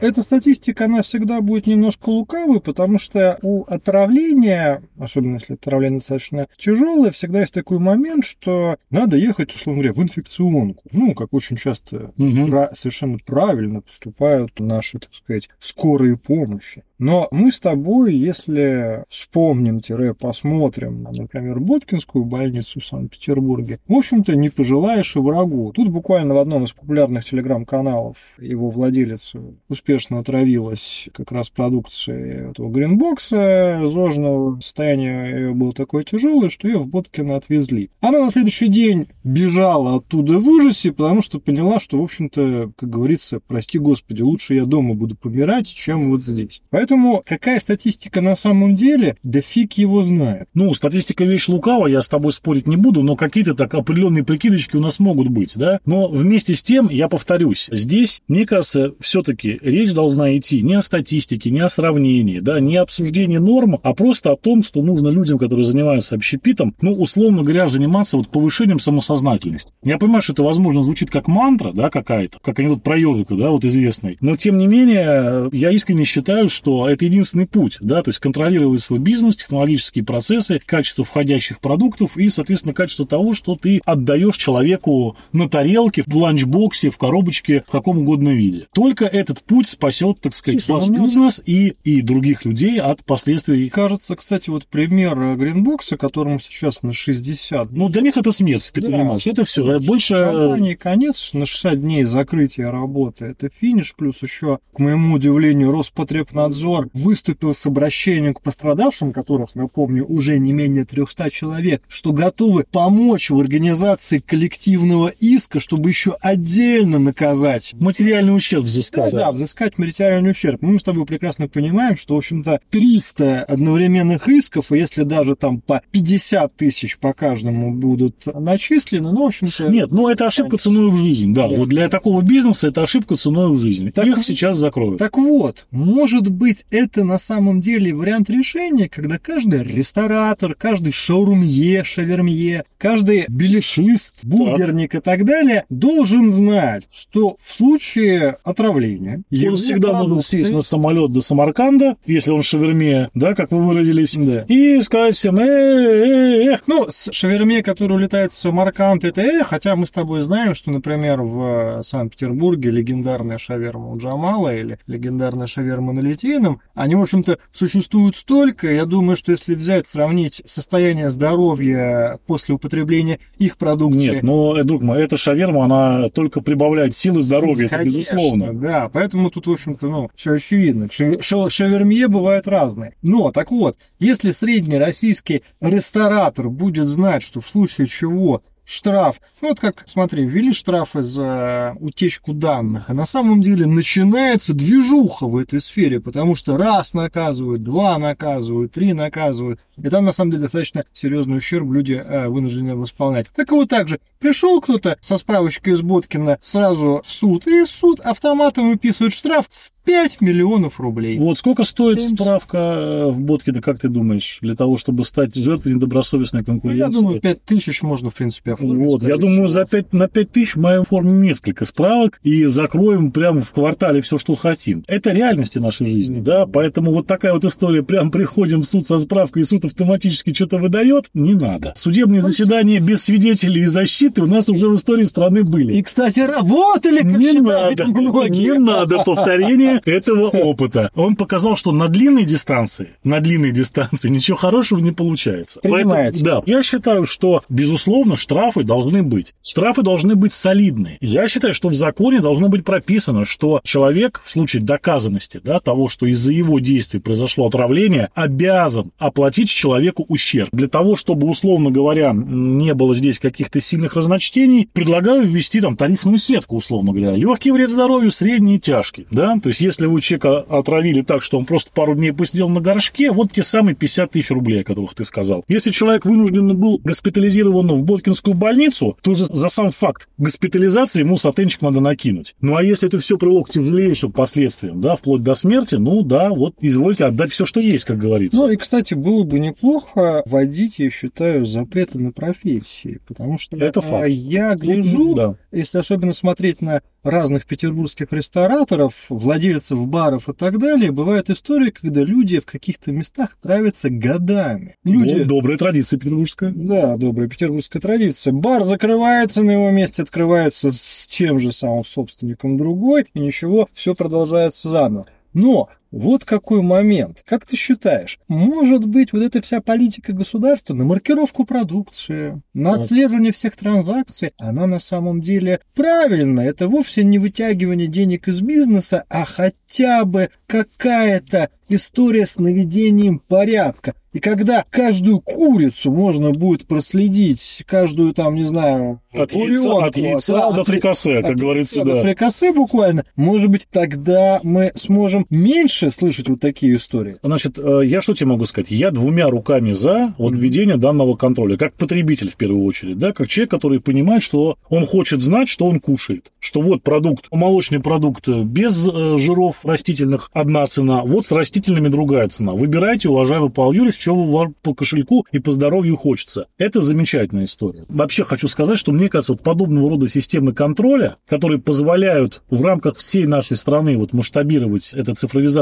Эта 0.00 0.22
статистика, 0.22 0.84
она 0.84 1.02
всегда 1.02 1.40
будет 1.40 1.66
немножко 1.66 2.08
лукавой, 2.08 2.60
потому 2.60 2.98
что 2.98 3.38
у 3.42 3.64
отравления, 3.64 4.82
особенно 4.98 5.34
если 5.34 5.54
отравление 5.54 5.98
достаточно 5.98 6.46
тяжелое, 6.56 7.10
всегда 7.10 7.40
есть 7.40 7.54
такой 7.54 7.78
момент, 7.78 8.24
что 8.24 8.76
надо 8.90 9.16
ехать, 9.16 9.54
условно 9.54 9.82
говоря, 9.82 9.94
в 9.94 10.02
инфекционку. 10.02 10.82
Ну, 10.92 11.14
как 11.14 11.32
очень 11.32 11.56
часто 11.56 12.12
угу. 12.16 12.68
совершенно 12.74 13.18
правильно 13.18 13.80
поступают 13.80 14.58
наши, 14.60 14.98
так 14.98 15.14
сказать, 15.14 15.48
скорые 15.58 16.16
помощи. 16.16 16.84
Но 16.98 17.28
мы 17.30 17.52
с 17.52 17.60
тобой, 17.60 18.14
если 18.14 19.04
вспомним-посмотрим, 19.08 21.04
например, 21.12 21.60
Боткинскую 21.60 22.24
больницу 22.24 22.80
в 22.80 22.86
Санкт-Петербурге, 22.86 23.78
в 23.86 23.94
общем-то, 23.94 24.34
не 24.34 24.50
пожелаешь 24.50 25.14
и 25.16 25.20
врагу. 25.20 25.72
Тут 25.72 25.90
буквально 25.90 26.34
в 26.34 26.38
одном 26.38 26.64
из 26.64 26.72
популярных 26.72 27.24
телеграм-каналов 27.24 28.16
его 28.38 28.70
владелица 28.70 29.40
успешно 29.68 30.18
отравилась 30.18 31.08
как 31.12 31.30
раз 31.30 31.50
продукцией 31.50 32.50
этого 32.50 32.68
гринбокса 32.70 33.82
зожного. 33.84 34.58
Состояние 34.60 35.30
ее 35.30 35.54
было 35.54 35.72
такое 35.72 36.02
тяжелое, 36.04 36.48
что 36.48 36.66
ее 36.66 36.78
в 36.78 36.88
Боткино 36.88 37.36
отвезли. 37.36 37.90
Она 38.00 38.24
на 38.24 38.30
следующий 38.30 38.68
день 38.68 39.08
бежала 39.22 39.96
оттуда 39.96 40.38
в 40.38 40.48
ужасе, 40.48 40.92
потому 40.92 41.22
что 41.22 41.38
поняла, 41.38 41.78
что, 41.78 42.00
в 42.00 42.02
общем-то, 42.02 42.72
как 42.76 42.90
говорится, 42.90 43.40
прости 43.46 43.78
господи, 43.78 44.22
лучше 44.22 44.54
я 44.54 44.64
дома 44.64 44.94
буду 44.94 45.16
помирать, 45.16 45.68
чем 45.68 46.10
вот 46.10 46.24
здесь. 46.24 46.60
Поэтому 46.70 46.87
Поэтому 46.88 47.22
какая 47.26 47.60
статистика 47.60 48.22
на 48.22 48.34
самом 48.34 48.74
деле, 48.74 49.18
да 49.22 49.42
фиг 49.42 49.74
его 49.74 50.00
знает. 50.00 50.48
Ну, 50.54 50.72
статистика 50.72 51.24
вещь 51.24 51.46
лукавая, 51.46 51.92
я 51.92 52.02
с 52.02 52.08
тобой 52.08 52.32
спорить 52.32 52.66
не 52.66 52.76
буду, 52.76 53.02
но 53.02 53.14
какие-то 53.14 53.54
так 53.54 53.74
определенные 53.74 54.24
прикидочки 54.24 54.74
у 54.74 54.80
нас 54.80 54.98
могут 54.98 55.28
быть, 55.28 55.52
да? 55.56 55.80
Но 55.84 56.08
вместе 56.08 56.54
с 56.54 56.62
тем, 56.62 56.88
я 56.88 57.08
повторюсь, 57.08 57.68
здесь, 57.70 58.22
мне 58.26 58.46
кажется, 58.46 58.92
все-таки 59.00 59.58
речь 59.60 59.92
должна 59.92 60.34
идти 60.38 60.62
не 60.62 60.76
о 60.76 60.80
статистике, 60.80 61.50
не 61.50 61.60
о 61.60 61.68
сравнении, 61.68 62.38
да, 62.38 62.58
не 62.58 62.76
о 62.76 62.82
обсуждении 62.82 63.36
норм, 63.36 63.78
а 63.82 63.92
просто 63.92 64.32
о 64.32 64.36
том, 64.36 64.62
что 64.62 64.80
нужно 64.80 65.08
людям, 65.08 65.36
которые 65.36 65.66
занимаются 65.66 66.14
общепитом, 66.14 66.74
ну, 66.80 66.94
условно 66.94 67.42
говоря, 67.42 67.68
заниматься 67.68 68.16
вот 68.16 68.30
повышением 68.30 68.80
самосознательности. 68.80 69.74
Я 69.84 69.98
понимаю, 69.98 70.22
что 70.22 70.32
это, 70.32 70.42
возможно, 70.42 70.82
звучит 70.82 71.10
как 71.10 71.28
мантра, 71.28 71.72
да, 71.72 71.90
какая-то, 71.90 72.38
как 72.40 72.58
анекдот 72.58 72.82
про 72.82 72.96
ежика, 72.96 73.34
да, 73.34 73.50
вот 73.50 73.66
известный. 73.66 74.16
Но, 74.22 74.36
тем 74.36 74.56
не 74.56 74.66
менее, 74.66 75.50
я 75.52 75.70
искренне 75.70 76.04
считаю, 76.04 76.48
что 76.48 76.77
это 76.86 77.06
единственный 77.06 77.46
путь, 77.46 77.78
да, 77.80 78.02
то 78.02 78.10
есть 78.10 78.18
контролировать 78.18 78.80
свой 78.80 78.98
бизнес, 78.98 79.36
технологические 79.36 80.04
процессы, 80.04 80.60
качество 80.64 81.04
входящих 81.04 81.60
продуктов 81.60 82.16
и, 82.16 82.28
соответственно, 82.28 82.74
качество 82.74 83.06
того, 83.06 83.32
что 83.32 83.56
ты 83.56 83.80
отдаешь 83.84 84.36
человеку 84.36 85.16
на 85.32 85.48
тарелке, 85.48 86.04
в 86.06 86.14
ланчбоксе, 86.14 86.90
в 86.90 86.98
коробочке, 86.98 87.64
в 87.66 87.70
каком 87.70 87.98
угодно 87.98 88.30
виде. 88.30 88.66
Только 88.72 89.06
этот 89.06 89.42
путь 89.42 89.68
спасет, 89.68 90.20
так 90.20 90.36
сказать, 90.36 90.62
Слушай, 90.62 90.80
ваш 90.80 90.88
меня... 90.90 91.02
бизнес 91.04 91.42
и, 91.44 91.74
и 91.84 92.02
других 92.02 92.44
людей 92.44 92.80
от 92.80 93.04
последствий. 93.04 93.68
Кажется, 93.70 94.16
кстати, 94.16 94.50
вот 94.50 94.66
пример 94.66 95.36
Гринбокса, 95.36 95.96
которому 95.96 96.38
сейчас 96.38 96.82
на 96.82 96.92
60. 96.92 97.72
Ну, 97.72 97.88
для 97.88 98.02
них 98.02 98.16
это 98.16 98.30
смерть, 98.30 98.70
ты 98.72 98.80
да. 98.82 98.88
понимаешь, 98.88 99.26
это 99.26 99.44
все. 99.44 99.78
Больше... 99.80 100.14
Компании 100.14 100.74
конец, 100.74 101.30
на 101.32 101.46
60 101.46 101.80
дней 101.80 102.04
закрытия 102.04 102.70
работы, 102.70 103.26
это 103.26 103.48
финиш, 103.48 103.94
плюс 103.96 104.22
еще, 104.22 104.58
к 104.72 104.78
моему 104.78 105.16
удивлению, 105.16 105.70
Роспотребнадзор 105.70 106.67
Ревизор 106.68 106.88
выступил 106.92 107.54
с 107.54 107.66
обращением 107.66 108.34
к 108.34 108.42
пострадавшим, 108.42 109.12
которых, 109.12 109.54
напомню, 109.54 110.04
уже 110.06 110.38
не 110.38 110.52
менее 110.52 110.84
300 110.84 111.30
человек, 111.30 111.82
что 111.88 112.12
готовы 112.12 112.64
помочь 112.70 113.30
в 113.30 113.38
организации 113.38 114.18
коллективного 114.18 115.08
иска, 115.08 115.60
чтобы 115.60 115.88
еще 115.88 116.16
отдельно 116.20 116.98
наказать. 116.98 117.74
Материальный 117.74 118.34
ущерб 118.36 118.64
взыскать. 118.64 119.12
Да, 119.12 119.18
да, 119.18 119.32
взыскать 119.32 119.78
материальный 119.78 120.30
ущерб. 120.30 120.62
Мы 120.62 120.78
с 120.78 120.82
тобой 120.82 121.06
прекрасно 121.06 121.48
понимаем, 121.48 121.96
что, 121.96 122.14
в 122.14 122.18
общем-то, 122.18 122.60
300 122.70 123.44
одновременных 123.44 124.28
исков, 124.28 124.72
и 124.72 124.78
если 124.78 125.02
даже 125.02 125.34
там 125.36 125.60
по 125.60 125.82
50 125.90 126.54
тысяч 126.54 126.98
по 126.98 127.12
каждому 127.12 127.72
будут 127.72 128.26
начислены, 128.26 129.10
ну, 129.12 129.24
в 129.24 129.28
общем-то... 129.28 129.68
Нет, 129.68 129.90
ну, 129.90 130.08
это 130.08 130.26
ошибка 130.26 130.58
ценой 130.58 130.90
в 130.90 130.96
жизнь, 130.96 131.34
да. 131.34 131.48
да. 131.48 131.56
Вот 131.56 131.68
для 131.68 131.88
такого 131.88 132.22
бизнеса 132.22 132.68
это 132.68 132.82
ошибка 132.82 133.16
ценой 133.16 133.52
в 133.52 133.56
жизнь. 133.56 133.90
Так, 133.92 134.06
Их 134.06 134.24
сейчас 134.24 134.56
закроют. 134.56 134.98
Так 134.98 135.16
вот, 135.16 135.66
может 135.70 136.28
быть, 136.28 136.57
быть, 136.58 136.66
это 136.70 137.04
на 137.04 137.18
самом 137.18 137.60
деле 137.60 137.94
вариант 137.94 138.30
решения, 138.30 138.88
когда 138.88 139.18
каждый 139.18 139.62
ресторатор, 139.62 140.54
каждый 140.54 140.92
шаурмье, 140.92 141.84
шавермье, 141.84 142.64
каждый 142.76 143.26
беляшист, 143.28 144.24
бургерник 144.24 144.94
и 144.94 145.00
так 145.00 145.24
далее 145.24 145.64
должен 145.68 146.30
знать, 146.30 146.84
что 146.92 147.36
в 147.40 147.46
случае 147.46 148.36
отравления... 148.44 149.22
Он 149.48 149.56
всегда 149.56 149.90
продукции... 149.90 150.08
может 150.08 150.24
сесть 150.24 150.52
на 150.52 150.62
самолет 150.62 151.12
до 151.12 151.20
Самарканда, 151.20 151.96
если 152.06 152.32
он 152.32 152.42
шаверме, 152.42 153.10
да, 153.14 153.34
как 153.34 153.50
вы 153.50 153.66
выразились, 153.66 154.14
да. 154.14 154.44
и 154.48 154.80
сказать 154.80 155.14
всем, 155.16 155.38
э, 155.38 155.42
э, 155.42 156.54
э. 156.54 156.58
Ну, 156.66 156.86
с 156.88 157.10
шаверме, 157.12 157.62
который 157.62 157.94
улетает 157.94 158.32
в 158.32 158.36
Самарканд, 158.36 159.04
это 159.04 159.22
э, 159.22 159.44
хотя 159.44 159.76
мы 159.76 159.86
с 159.86 159.92
тобой 159.92 160.22
знаем, 160.22 160.54
что, 160.54 160.70
например, 160.70 161.22
в 161.22 161.82
Санкт-Петербурге 161.82 162.70
легендарная 162.70 163.38
шаверма 163.38 163.88
у 163.90 163.98
Джамала 163.98 164.54
или 164.54 164.78
легендарная 164.86 165.46
шаверма 165.46 165.92
на 165.92 166.00
Литвино, 166.00 166.47
причинам, 166.48 166.60
они, 166.74 166.94
в 166.94 167.02
общем-то, 167.02 167.38
существуют 167.52 168.16
столько. 168.16 168.72
Я 168.72 168.84
думаю, 168.84 169.16
что 169.16 169.32
если 169.32 169.54
взять, 169.54 169.86
сравнить 169.86 170.42
состояние 170.46 171.10
здоровья 171.10 172.18
после 172.26 172.54
употребления 172.54 173.18
их 173.38 173.56
продукции... 173.56 174.14
Нет, 174.14 174.22
но, 174.22 174.62
друг 174.64 174.82
мой, 174.82 175.02
эта 175.02 175.16
шаверма, 175.16 175.64
она 175.64 176.08
только 176.10 176.40
прибавляет 176.40 176.96
силы 176.96 177.22
здоровья, 177.22 177.68
Конечно, 177.68 177.76
это 177.76 177.98
безусловно. 177.98 178.52
Да, 178.54 178.88
поэтому 178.92 179.30
тут, 179.30 179.46
в 179.46 179.52
общем-то, 179.52 179.88
ну, 179.88 180.10
все 180.14 180.34
очевидно. 180.34 180.88
Шавермье 180.90 182.08
бывают 182.08 182.46
разные. 182.46 182.94
Но, 183.02 183.32
так 183.32 183.50
вот, 183.50 183.76
если 183.98 184.32
средний 184.32 184.78
российский 184.78 185.42
ресторатор 185.60 186.48
будет 186.48 186.86
знать, 186.86 187.22
что 187.22 187.40
в 187.40 187.46
случае 187.46 187.86
чего 187.86 188.42
штраф. 188.68 189.20
Ну, 189.40 189.48
вот 189.48 189.60
как, 189.60 189.82
смотри, 189.86 190.24
ввели 190.26 190.52
штрафы 190.52 191.02
за 191.02 191.74
утечку 191.80 192.34
данных, 192.34 192.90
а 192.90 192.94
на 192.94 193.06
самом 193.06 193.40
деле 193.40 193.66
начинается 193.66 194.52
движуха 194.52 195.26
в 195.26 195.36
этой 195.36 195.60
сфере, 195.60 196.00
потому 196.00 196.34
что 196.34 196.56
раз 196.56 196.92
наказывают, 196.92 197.62
два 197.62 197.96
наказывают, 197.98 198.72
три 198.72 198.92
наказывают, 198.92 199.60
и 199.82 199.88
там 199.88 200.04
на 200.04 200.12
самом 200.12 200.32
деле 200.32 200.42
достаточно 200.42 200.84
серьезный 200.92 201.38
ущерб 201.38 201.70
люди 201.72 201.94
э, 201.94 202.28
вынуждены 202.28 202.76
восполнять. 202.76 203.28
Так 203.34 203.50
вот 203.52 203.68
так 203.70 203.88
же, 203.88 204.00
пришел 204.18 204.60
кто-то 204.60 204.98
со 205.00 205.16
справочкой 205.16 205.74
из 205.74 205.80
Боткина 205.80 206.38
сразу 206.42 207.02
в 207.06 207.10
суд, 207.10 207.46
и 207.46 207.64
суд 207.64 208.00
автоматом 208.00 208.68
выписывает 208.68 209.14
штраф 209.14 209.46
в 209.48 209.77
5 209.88 210.20
миллионов 210.20 210.80
рублей. 210.80 211.18
Вот 211.18 211.38
сколько 211.38 211.64
стоит 211.64 211.98
70. 211.98 212.20
справка 212.20 212.58
э, 212.58 213.06
в 213.06 213.20
Боткина, 213.20 213.62
как 213.62 213.80
ты 213.80 213.88
думаешь, 213.88 214.38
для 214.42 214.54
того, 214.54 214.76
чтобы 214.76 215.06
стать 215.06 215.34
жертвой 215.34 215.76
недобросовестной 215.76 216.44
конкуренции? 216.44 216.82
Ну, 216.82 216.86
я 216.86 216.92
думаю, 216.92 217.20
5 217.22 217.42
тысяч 217.42 217.82
можно, 217.82 218.10
в 218.10 218.14
принципе, 218.14 218.52
оформить. 218.52 218.86
Вот, 218.86 219.02
я 219.02 219.16
думаю, 219.16 219.48
за 219.48 219.64
5, 219.64 219.94
на 219.94 220.06
5 220.06 220.30
тысяч 220.30 220.56
мы 220.56 220.74
оформим 220.74 221.22
несколько 221.22 221.64
справок 221.64 222.20
и 222.22 222.44
закроем 222.44 223.12
прямо 223.12 223.40
в 223.40 223.50
квартале 223.50 224.02
все, 224.02 224.18
что 224.18 224.34
хотим. 224.34 224.84
Это 224.88 225.10
реальности 225.12 225.56
нашей 225.56 225.86
жизни, 225.90 226.20
да, 226.20 226.44
поэтому 226.44 226.92
вот 226.92 227.06
такая 227.06 227.32
вот 227.32 227.46
история, 227.46 227.82
прям 227.82 228.10
приходим 228.10 228.60
в 228.60 228.66
суд 228.66 228.86
со 228.86 228.98
справкой, 228.98 229.40
и 229.40 229.44
суд 229.46 229.64
автоматически 229.64 230.34
что-то 230.34 230.58
выдает, 230.58 231.06
не 231.14 231.32
надо. 231.32 231.72
Судебные 231.76 232.20
заседания 232.20 232.78
без 232.78 233.04
свидетелей 233.04 233.62
и 233.62 233.66
защиты 233.66 234.20
у 234.20 234.26
нас 234.26 234.50
уже 234.50 234.68
в 234.68 234.74
истории 234.74 235.04
страны 235.04 235.44
были. 235.44 235.72
И, 235.72 235.82
кстати, 235.82 236.20
работали, 236.20 236.98
как 236.98 237.18
не 237.18 237.40
надо, 237.40 237.86
многие. 237.86 238.52
Не 238.52 238.58
надо 238.58 238.98
повторения 238.98 239.77
этого 239.84 240.28
опыта. 240.28 240.90
Он 240.94 241.16
показал, 241.16 241.56
что 241.56 241.72
на 241.72 241.88
длинной 241.88 242.24
дистанции, 242.24 242.90
на 243.04 243.20
длинной 243.20 243.52
дистанции 243.52 244.08
ничего 244.08 244.36
хорошего 244.36 244.80
не 244.80 244.92
получается. 244.92 245.60
Понимаете? 245.60 246.22
Поэтому, 246.24 246.42
да, 246.46 246.52
я 246.52 246.62
считаю, 246.62 247.04
что, 247.04 247.42
безусловно, 247.48 248.16
штрафы 248.16 248.62
должны 248.62 249.02
быть. 249.02 249.34
Штрафы 249.42 249.82
должны 249.82 250.14
быть 250.14 250.32
солидные. 250.32 250.98
Я 251.00 251.28
считаю, 251.28 251.54
что 251.54 251.68
в 251.68 251.74
законе 251.74 252.20
должно 252.20 252.48
быть 252.48 252.64
прописано, 252.64 253.24
что 253.24 253.60
человек 253.64 254.20
в 254.24 254.30
случае 254.30 254.62
доказанности 254.62 255.40
да, 255.42 255.58
того, 255.60 255.88
что 255.88 256.06
из-за 256.06 256.32
его 256.32 256.58
действий 256.58 257.00
произошло 257.00 257.46
отравление, 257.46 258.10
обязан 258.14 258.92
оплатить 258.98 259.48
человеку 259.48 260.04
ущерб. 260.08 260.48
Для 260.52 260.68
того, 260.68 260.96
чтобы, 260.96 261.28
условно 261.28 261.70
говоря, 261.70 262.12
не 262.14 262.74
было 262.74 262.94
здесь 262.94 263.18
каких-то 263.18 263.60
сильных 263.60 263.94
разночтений, 263.94 264.68
предлагаю 264.72 265.26
ввести 265.26 265.60
там 265.60 265.76
тарифную 265.76 266.18
сетку, 266.18 266.56
условно 266.56 266.92
говоря. 266.92 267.16
Легкий 267.16 267.50
вред 267.50 267.70
здоровью, 267.70 268.10
средний 268.10 268.56
и 268.56 268.60
тяжкий. 268.60 269.06
Да? 269.10 269.38
То 269.42 269.48
есть, 269.48 269.60
если 269.68 269.86
вы 269.86 270.00
человека 270.00 270.46
отравили 270.48 271.02
так, 271.02 271.22
что 271.22 271.38
он 271.38 271.44
просто 271.44 271.70
пару 271.72 271.94
дней 271.94 272.12
посидел 272.12 272.48
на 272.48 272.60
горшке, 272.60 273.12
вот 273.12 273.32
те 273.32 273.42
самые 273.42 273.74
50 273.74 274.10
тысяч 274.10 274.30
рублей, 274.30 274.62
о 274.62 274.64
которых 274.64 274.94
ты 274.94 275.04
сказал. 275.04 275.44
Если 275.46 275.70
человек 275.70 276.06
вынужден 276.06 276.56
был 276.56 276.80
госпитализирован 276.82 277.68
в 277.72 277.82
Боткинскую 277.84 278.34
больницу, 278.34 278.96
то 279.02 279.10
уже 279.10 279.26
за 279.26 279.48
сам 279.48 279.70
факт 279.70 280.08
госпитализации 280.16 281.00
ему 281.00 281.18
сатенчик 281.18 281.60
надо 281.62 281.80
накинуть. 281.80 282.34
Ну, 282.40 282.56
а 282.56 282.62
если 282.62 282.88
это 282.88 282.98
все 282.98 283.18
привело 283.18 283.42
к 283.44 283.50
тяжелейшим 283.50 284.10
последствиям, 284.10 284.80
да, 284.80 284.96
вплоть 284.96 285.22
до 285.22 285.34
смерти, 285.34 285.74
ну, 285.74 286.02
да, 286.02 286.30
вот 286.30 286.54
извольте 286.60 287.04
отдать 287.04 287.30
все, 287.30 287.44
что 287.44 287.60
есть, 287.60 287.84
как 287.84 287.98
говорится. 287.98 288.38
Ну, 288.38 288.50
и, 288.50 288.56
кстати, 288.56 288.94
было 288.94 289.24
бы 289.24 289.38
неплохо 289.38 290.22
вводить, 290.24 290.78
я 290.78 290.90
считаю, 290.90 291.44
запреты 291.44 291.98
на 291.98 292.12
профессии, 292.12 293.00
потому 293.06 293.38
что 293.38 293.56
это 293.56 293.80
факт. 293.80 294.08
я 294.08 294.54
гляжу, 294.54 295.14
да. 295.14 295.34
если 295.52 295.78
особенно 295.78 296.12
смотреть 296.12 296.62
на 296.62 296.80
разных 297.02 297.46
петербургских 297.46 298.12
рестораторов, 298.12 299.06
владельцев 299.08 299.47
баров 299.86 300.28
и 300.28 300.32
так 300.32 300.58
далее, 300.58 300.90
бывают 300.90 301.30
истории, 301.30 301.70
когда 301.70 302.02
люди 302.02 302.38
в 302.38 302.46
каких-то 302.46 302.92
местах 302.92 303.36
травятся 303.40 303.90
годами. 303.90 304.76
Люди... 304.84 305.18
Вот, 305.18 305.26
добрая 305.26 305.58
традиция 305.58 305.98
петербургская. 305.98 306.52
Да, 306.54 306.96
добрая 306.96 307.28
петербургская 307.28 307.80
традиция. 307.80 308.32
Бар 308.32 308.64
закрывается, 308.64 309.42
на 309.42 309.52
его 309.52 309.70
месте 309.70 310.02
открывается 310.02 310.70
с 310.72 311.06
тем 311.06 311.40
же 311.40 311.52
самым 311.52 311.84
собственником 311.84 312.58
другой, 312.58 313.06
и 313.14 313.20
ничего, 313.20 313.68
все 313.72 313.94
продолжается 313.94 314.68
заново. 314.68 315.06
Но 315.32 315.68
вот 315.90 316.24
какой 316.24 316.62
момент. 316.62 317.22
Как 317.26 317.46
ты 317.46 317.56
считаешь, 317.56 318.18
может 318.28 318.86
быть 318.86 319.12
вот 319.12 319.22
эта 319.22 319.40
вся 319.42 319.60
политика 319.60 320.12
государства 320.12 320.74
на 320.74 320.84
маркировку 320.84 321.44
продукции, 321.44 322.42
на 322.54 322.74
отслеживание 322.74 323.32
всех 323.32 323.56
транзакций, 323.56 324.32
она 324.38 324.66
на 324.66 324.80
самом 324.80 325.20
деле 325.20 325.60
правильна. 325.74 326.40
Это 326.40 326.68
вовсе 326.68 327.04
не 327.04 327.18
вытягивание 327.18 327.88
денег 327.88 328.28
из 328.28 328.40
бизнеса, 328.40 329.04
а 329.08 329.24
хотя 329.24 330.04
бы 330.04 330.30
какая-то 330.46 331.50
история 331.68 332.26
с 332.26 332.38
наведением 332.38 333.18
порядка. 333.18 333.94
И 334.12 334.20
когда 334.20 334.64
каждую 334.70 335.20
курицу 335.20 335.92
можно 335.92 336.32
будет 336.32 336.66
проследить, 336.66 337.62
каждую 337.66 338.14
там, 338.14 338.34
не 338.34 338.44
знаю, 338.44 338.98
от 339.12 339.32
яйца, 339.32 339.84
от 339.84 339.96
яйца 339.96 340.50
до 340.52 340.64
фрикасе, 340.64 341.22
как 341.22 341.36
говорится, 341.36 341.84
да. 341.84 341.96
До 341.96 342.02
фрикасе 342.02 342.52
буквально, 342.52 343.04
может 343.14 343.50
быть, 343.50 343.68
тогда 343.70 344.40
мы 344.42 344.72
сможем 344.74 345.26
меньше 345.28 345.77
слышать 345.90 346.28
вот 346.28 346.40
такие 346.40 346.76
истории. 346.76 347.16
Значит, 347.22 347.58
э, 347.58 347.82
я 347.84 348.02
что 348.02 348.14
тебе 348.14 348.26
могу 348.26 348.44
сказать? 348.44 348.70
Я 348.70 348.90
двумя 348.90 349.28
руками 349.28 349.72
за 349.72 350.14
вот 350.18 350.34
введение 350.34 350.76
данного 350.76 351.14
контроля, 351.16 351.56
как 351.56 351.74
потребитель 351.74 352.30
в 352.30 352.36
первую 352.36 352.64
очередь, 352.64 352.98
да, 352.98 353.12
как 353.12 353.28
человек, 353.28 353.50
который 353.50 353.80
понимает, 353.80 354.22
что 354.22 354.56
он 354.68 354.86
хочет 354.86 355.20
знать, 355.20 355.48
что 355.48 355.66
он 355.66 355.80
кушает. 355.80 356.32
Что 356.40 356.60
вот 356.60 356.82
продукт, 356.82 357.26
молочный 357.30 357.80
продукт 357.80 358.28
без 358.28 358.88
э, 358.88 359.18
жиров 359.18 359.64
растительных 359.64 360.30
одна 360.32 360.66
цена, 360.66 361.02
вот 361.02 361.26
с 361.26 361.32
растительными 361.32 361.88
другая 361.88 362.28
цена. 362.28 362.52
Выбирайте, 362.52 363.08
уважаемый 363.08 363.50
Павел 363.50 363.72
Юрьевич, 363.72 363.98
чего 363.98 364.24
вам 364.24 364.54
по 364.62 364.74
кошельку 364.74 365.26
и 365.32 365.38
по 365.38 365.52
здоровью 365.52 365.96
хочется. 365.96 366.46
Это 366.58 366.80
замечательная 366.80 367.44
история. 367.44 367.84
Вообще 367.88 368.24
хочу 368.24 368.48
сказать, 368.48 368.78
что 368.78 368.92
мне 368.92 369.08
кажется, 369.08 369.32
вот 369.32 369.42
подобного 369.42 369.90
рода 369.90 370.08
системы 370.08 370.52
контроля, 370.52 371.16
которые 371.28 371.60
позволяют 371.60 372.42
в 372.50 372.62
рамках 372.62 372.96
всей 372.96 373.26
нашей 373.26 373.56
страны 373.56 373.96
вот 373.96 374.12
масштабировать, 374.12 374.92
эта 374.92 375.14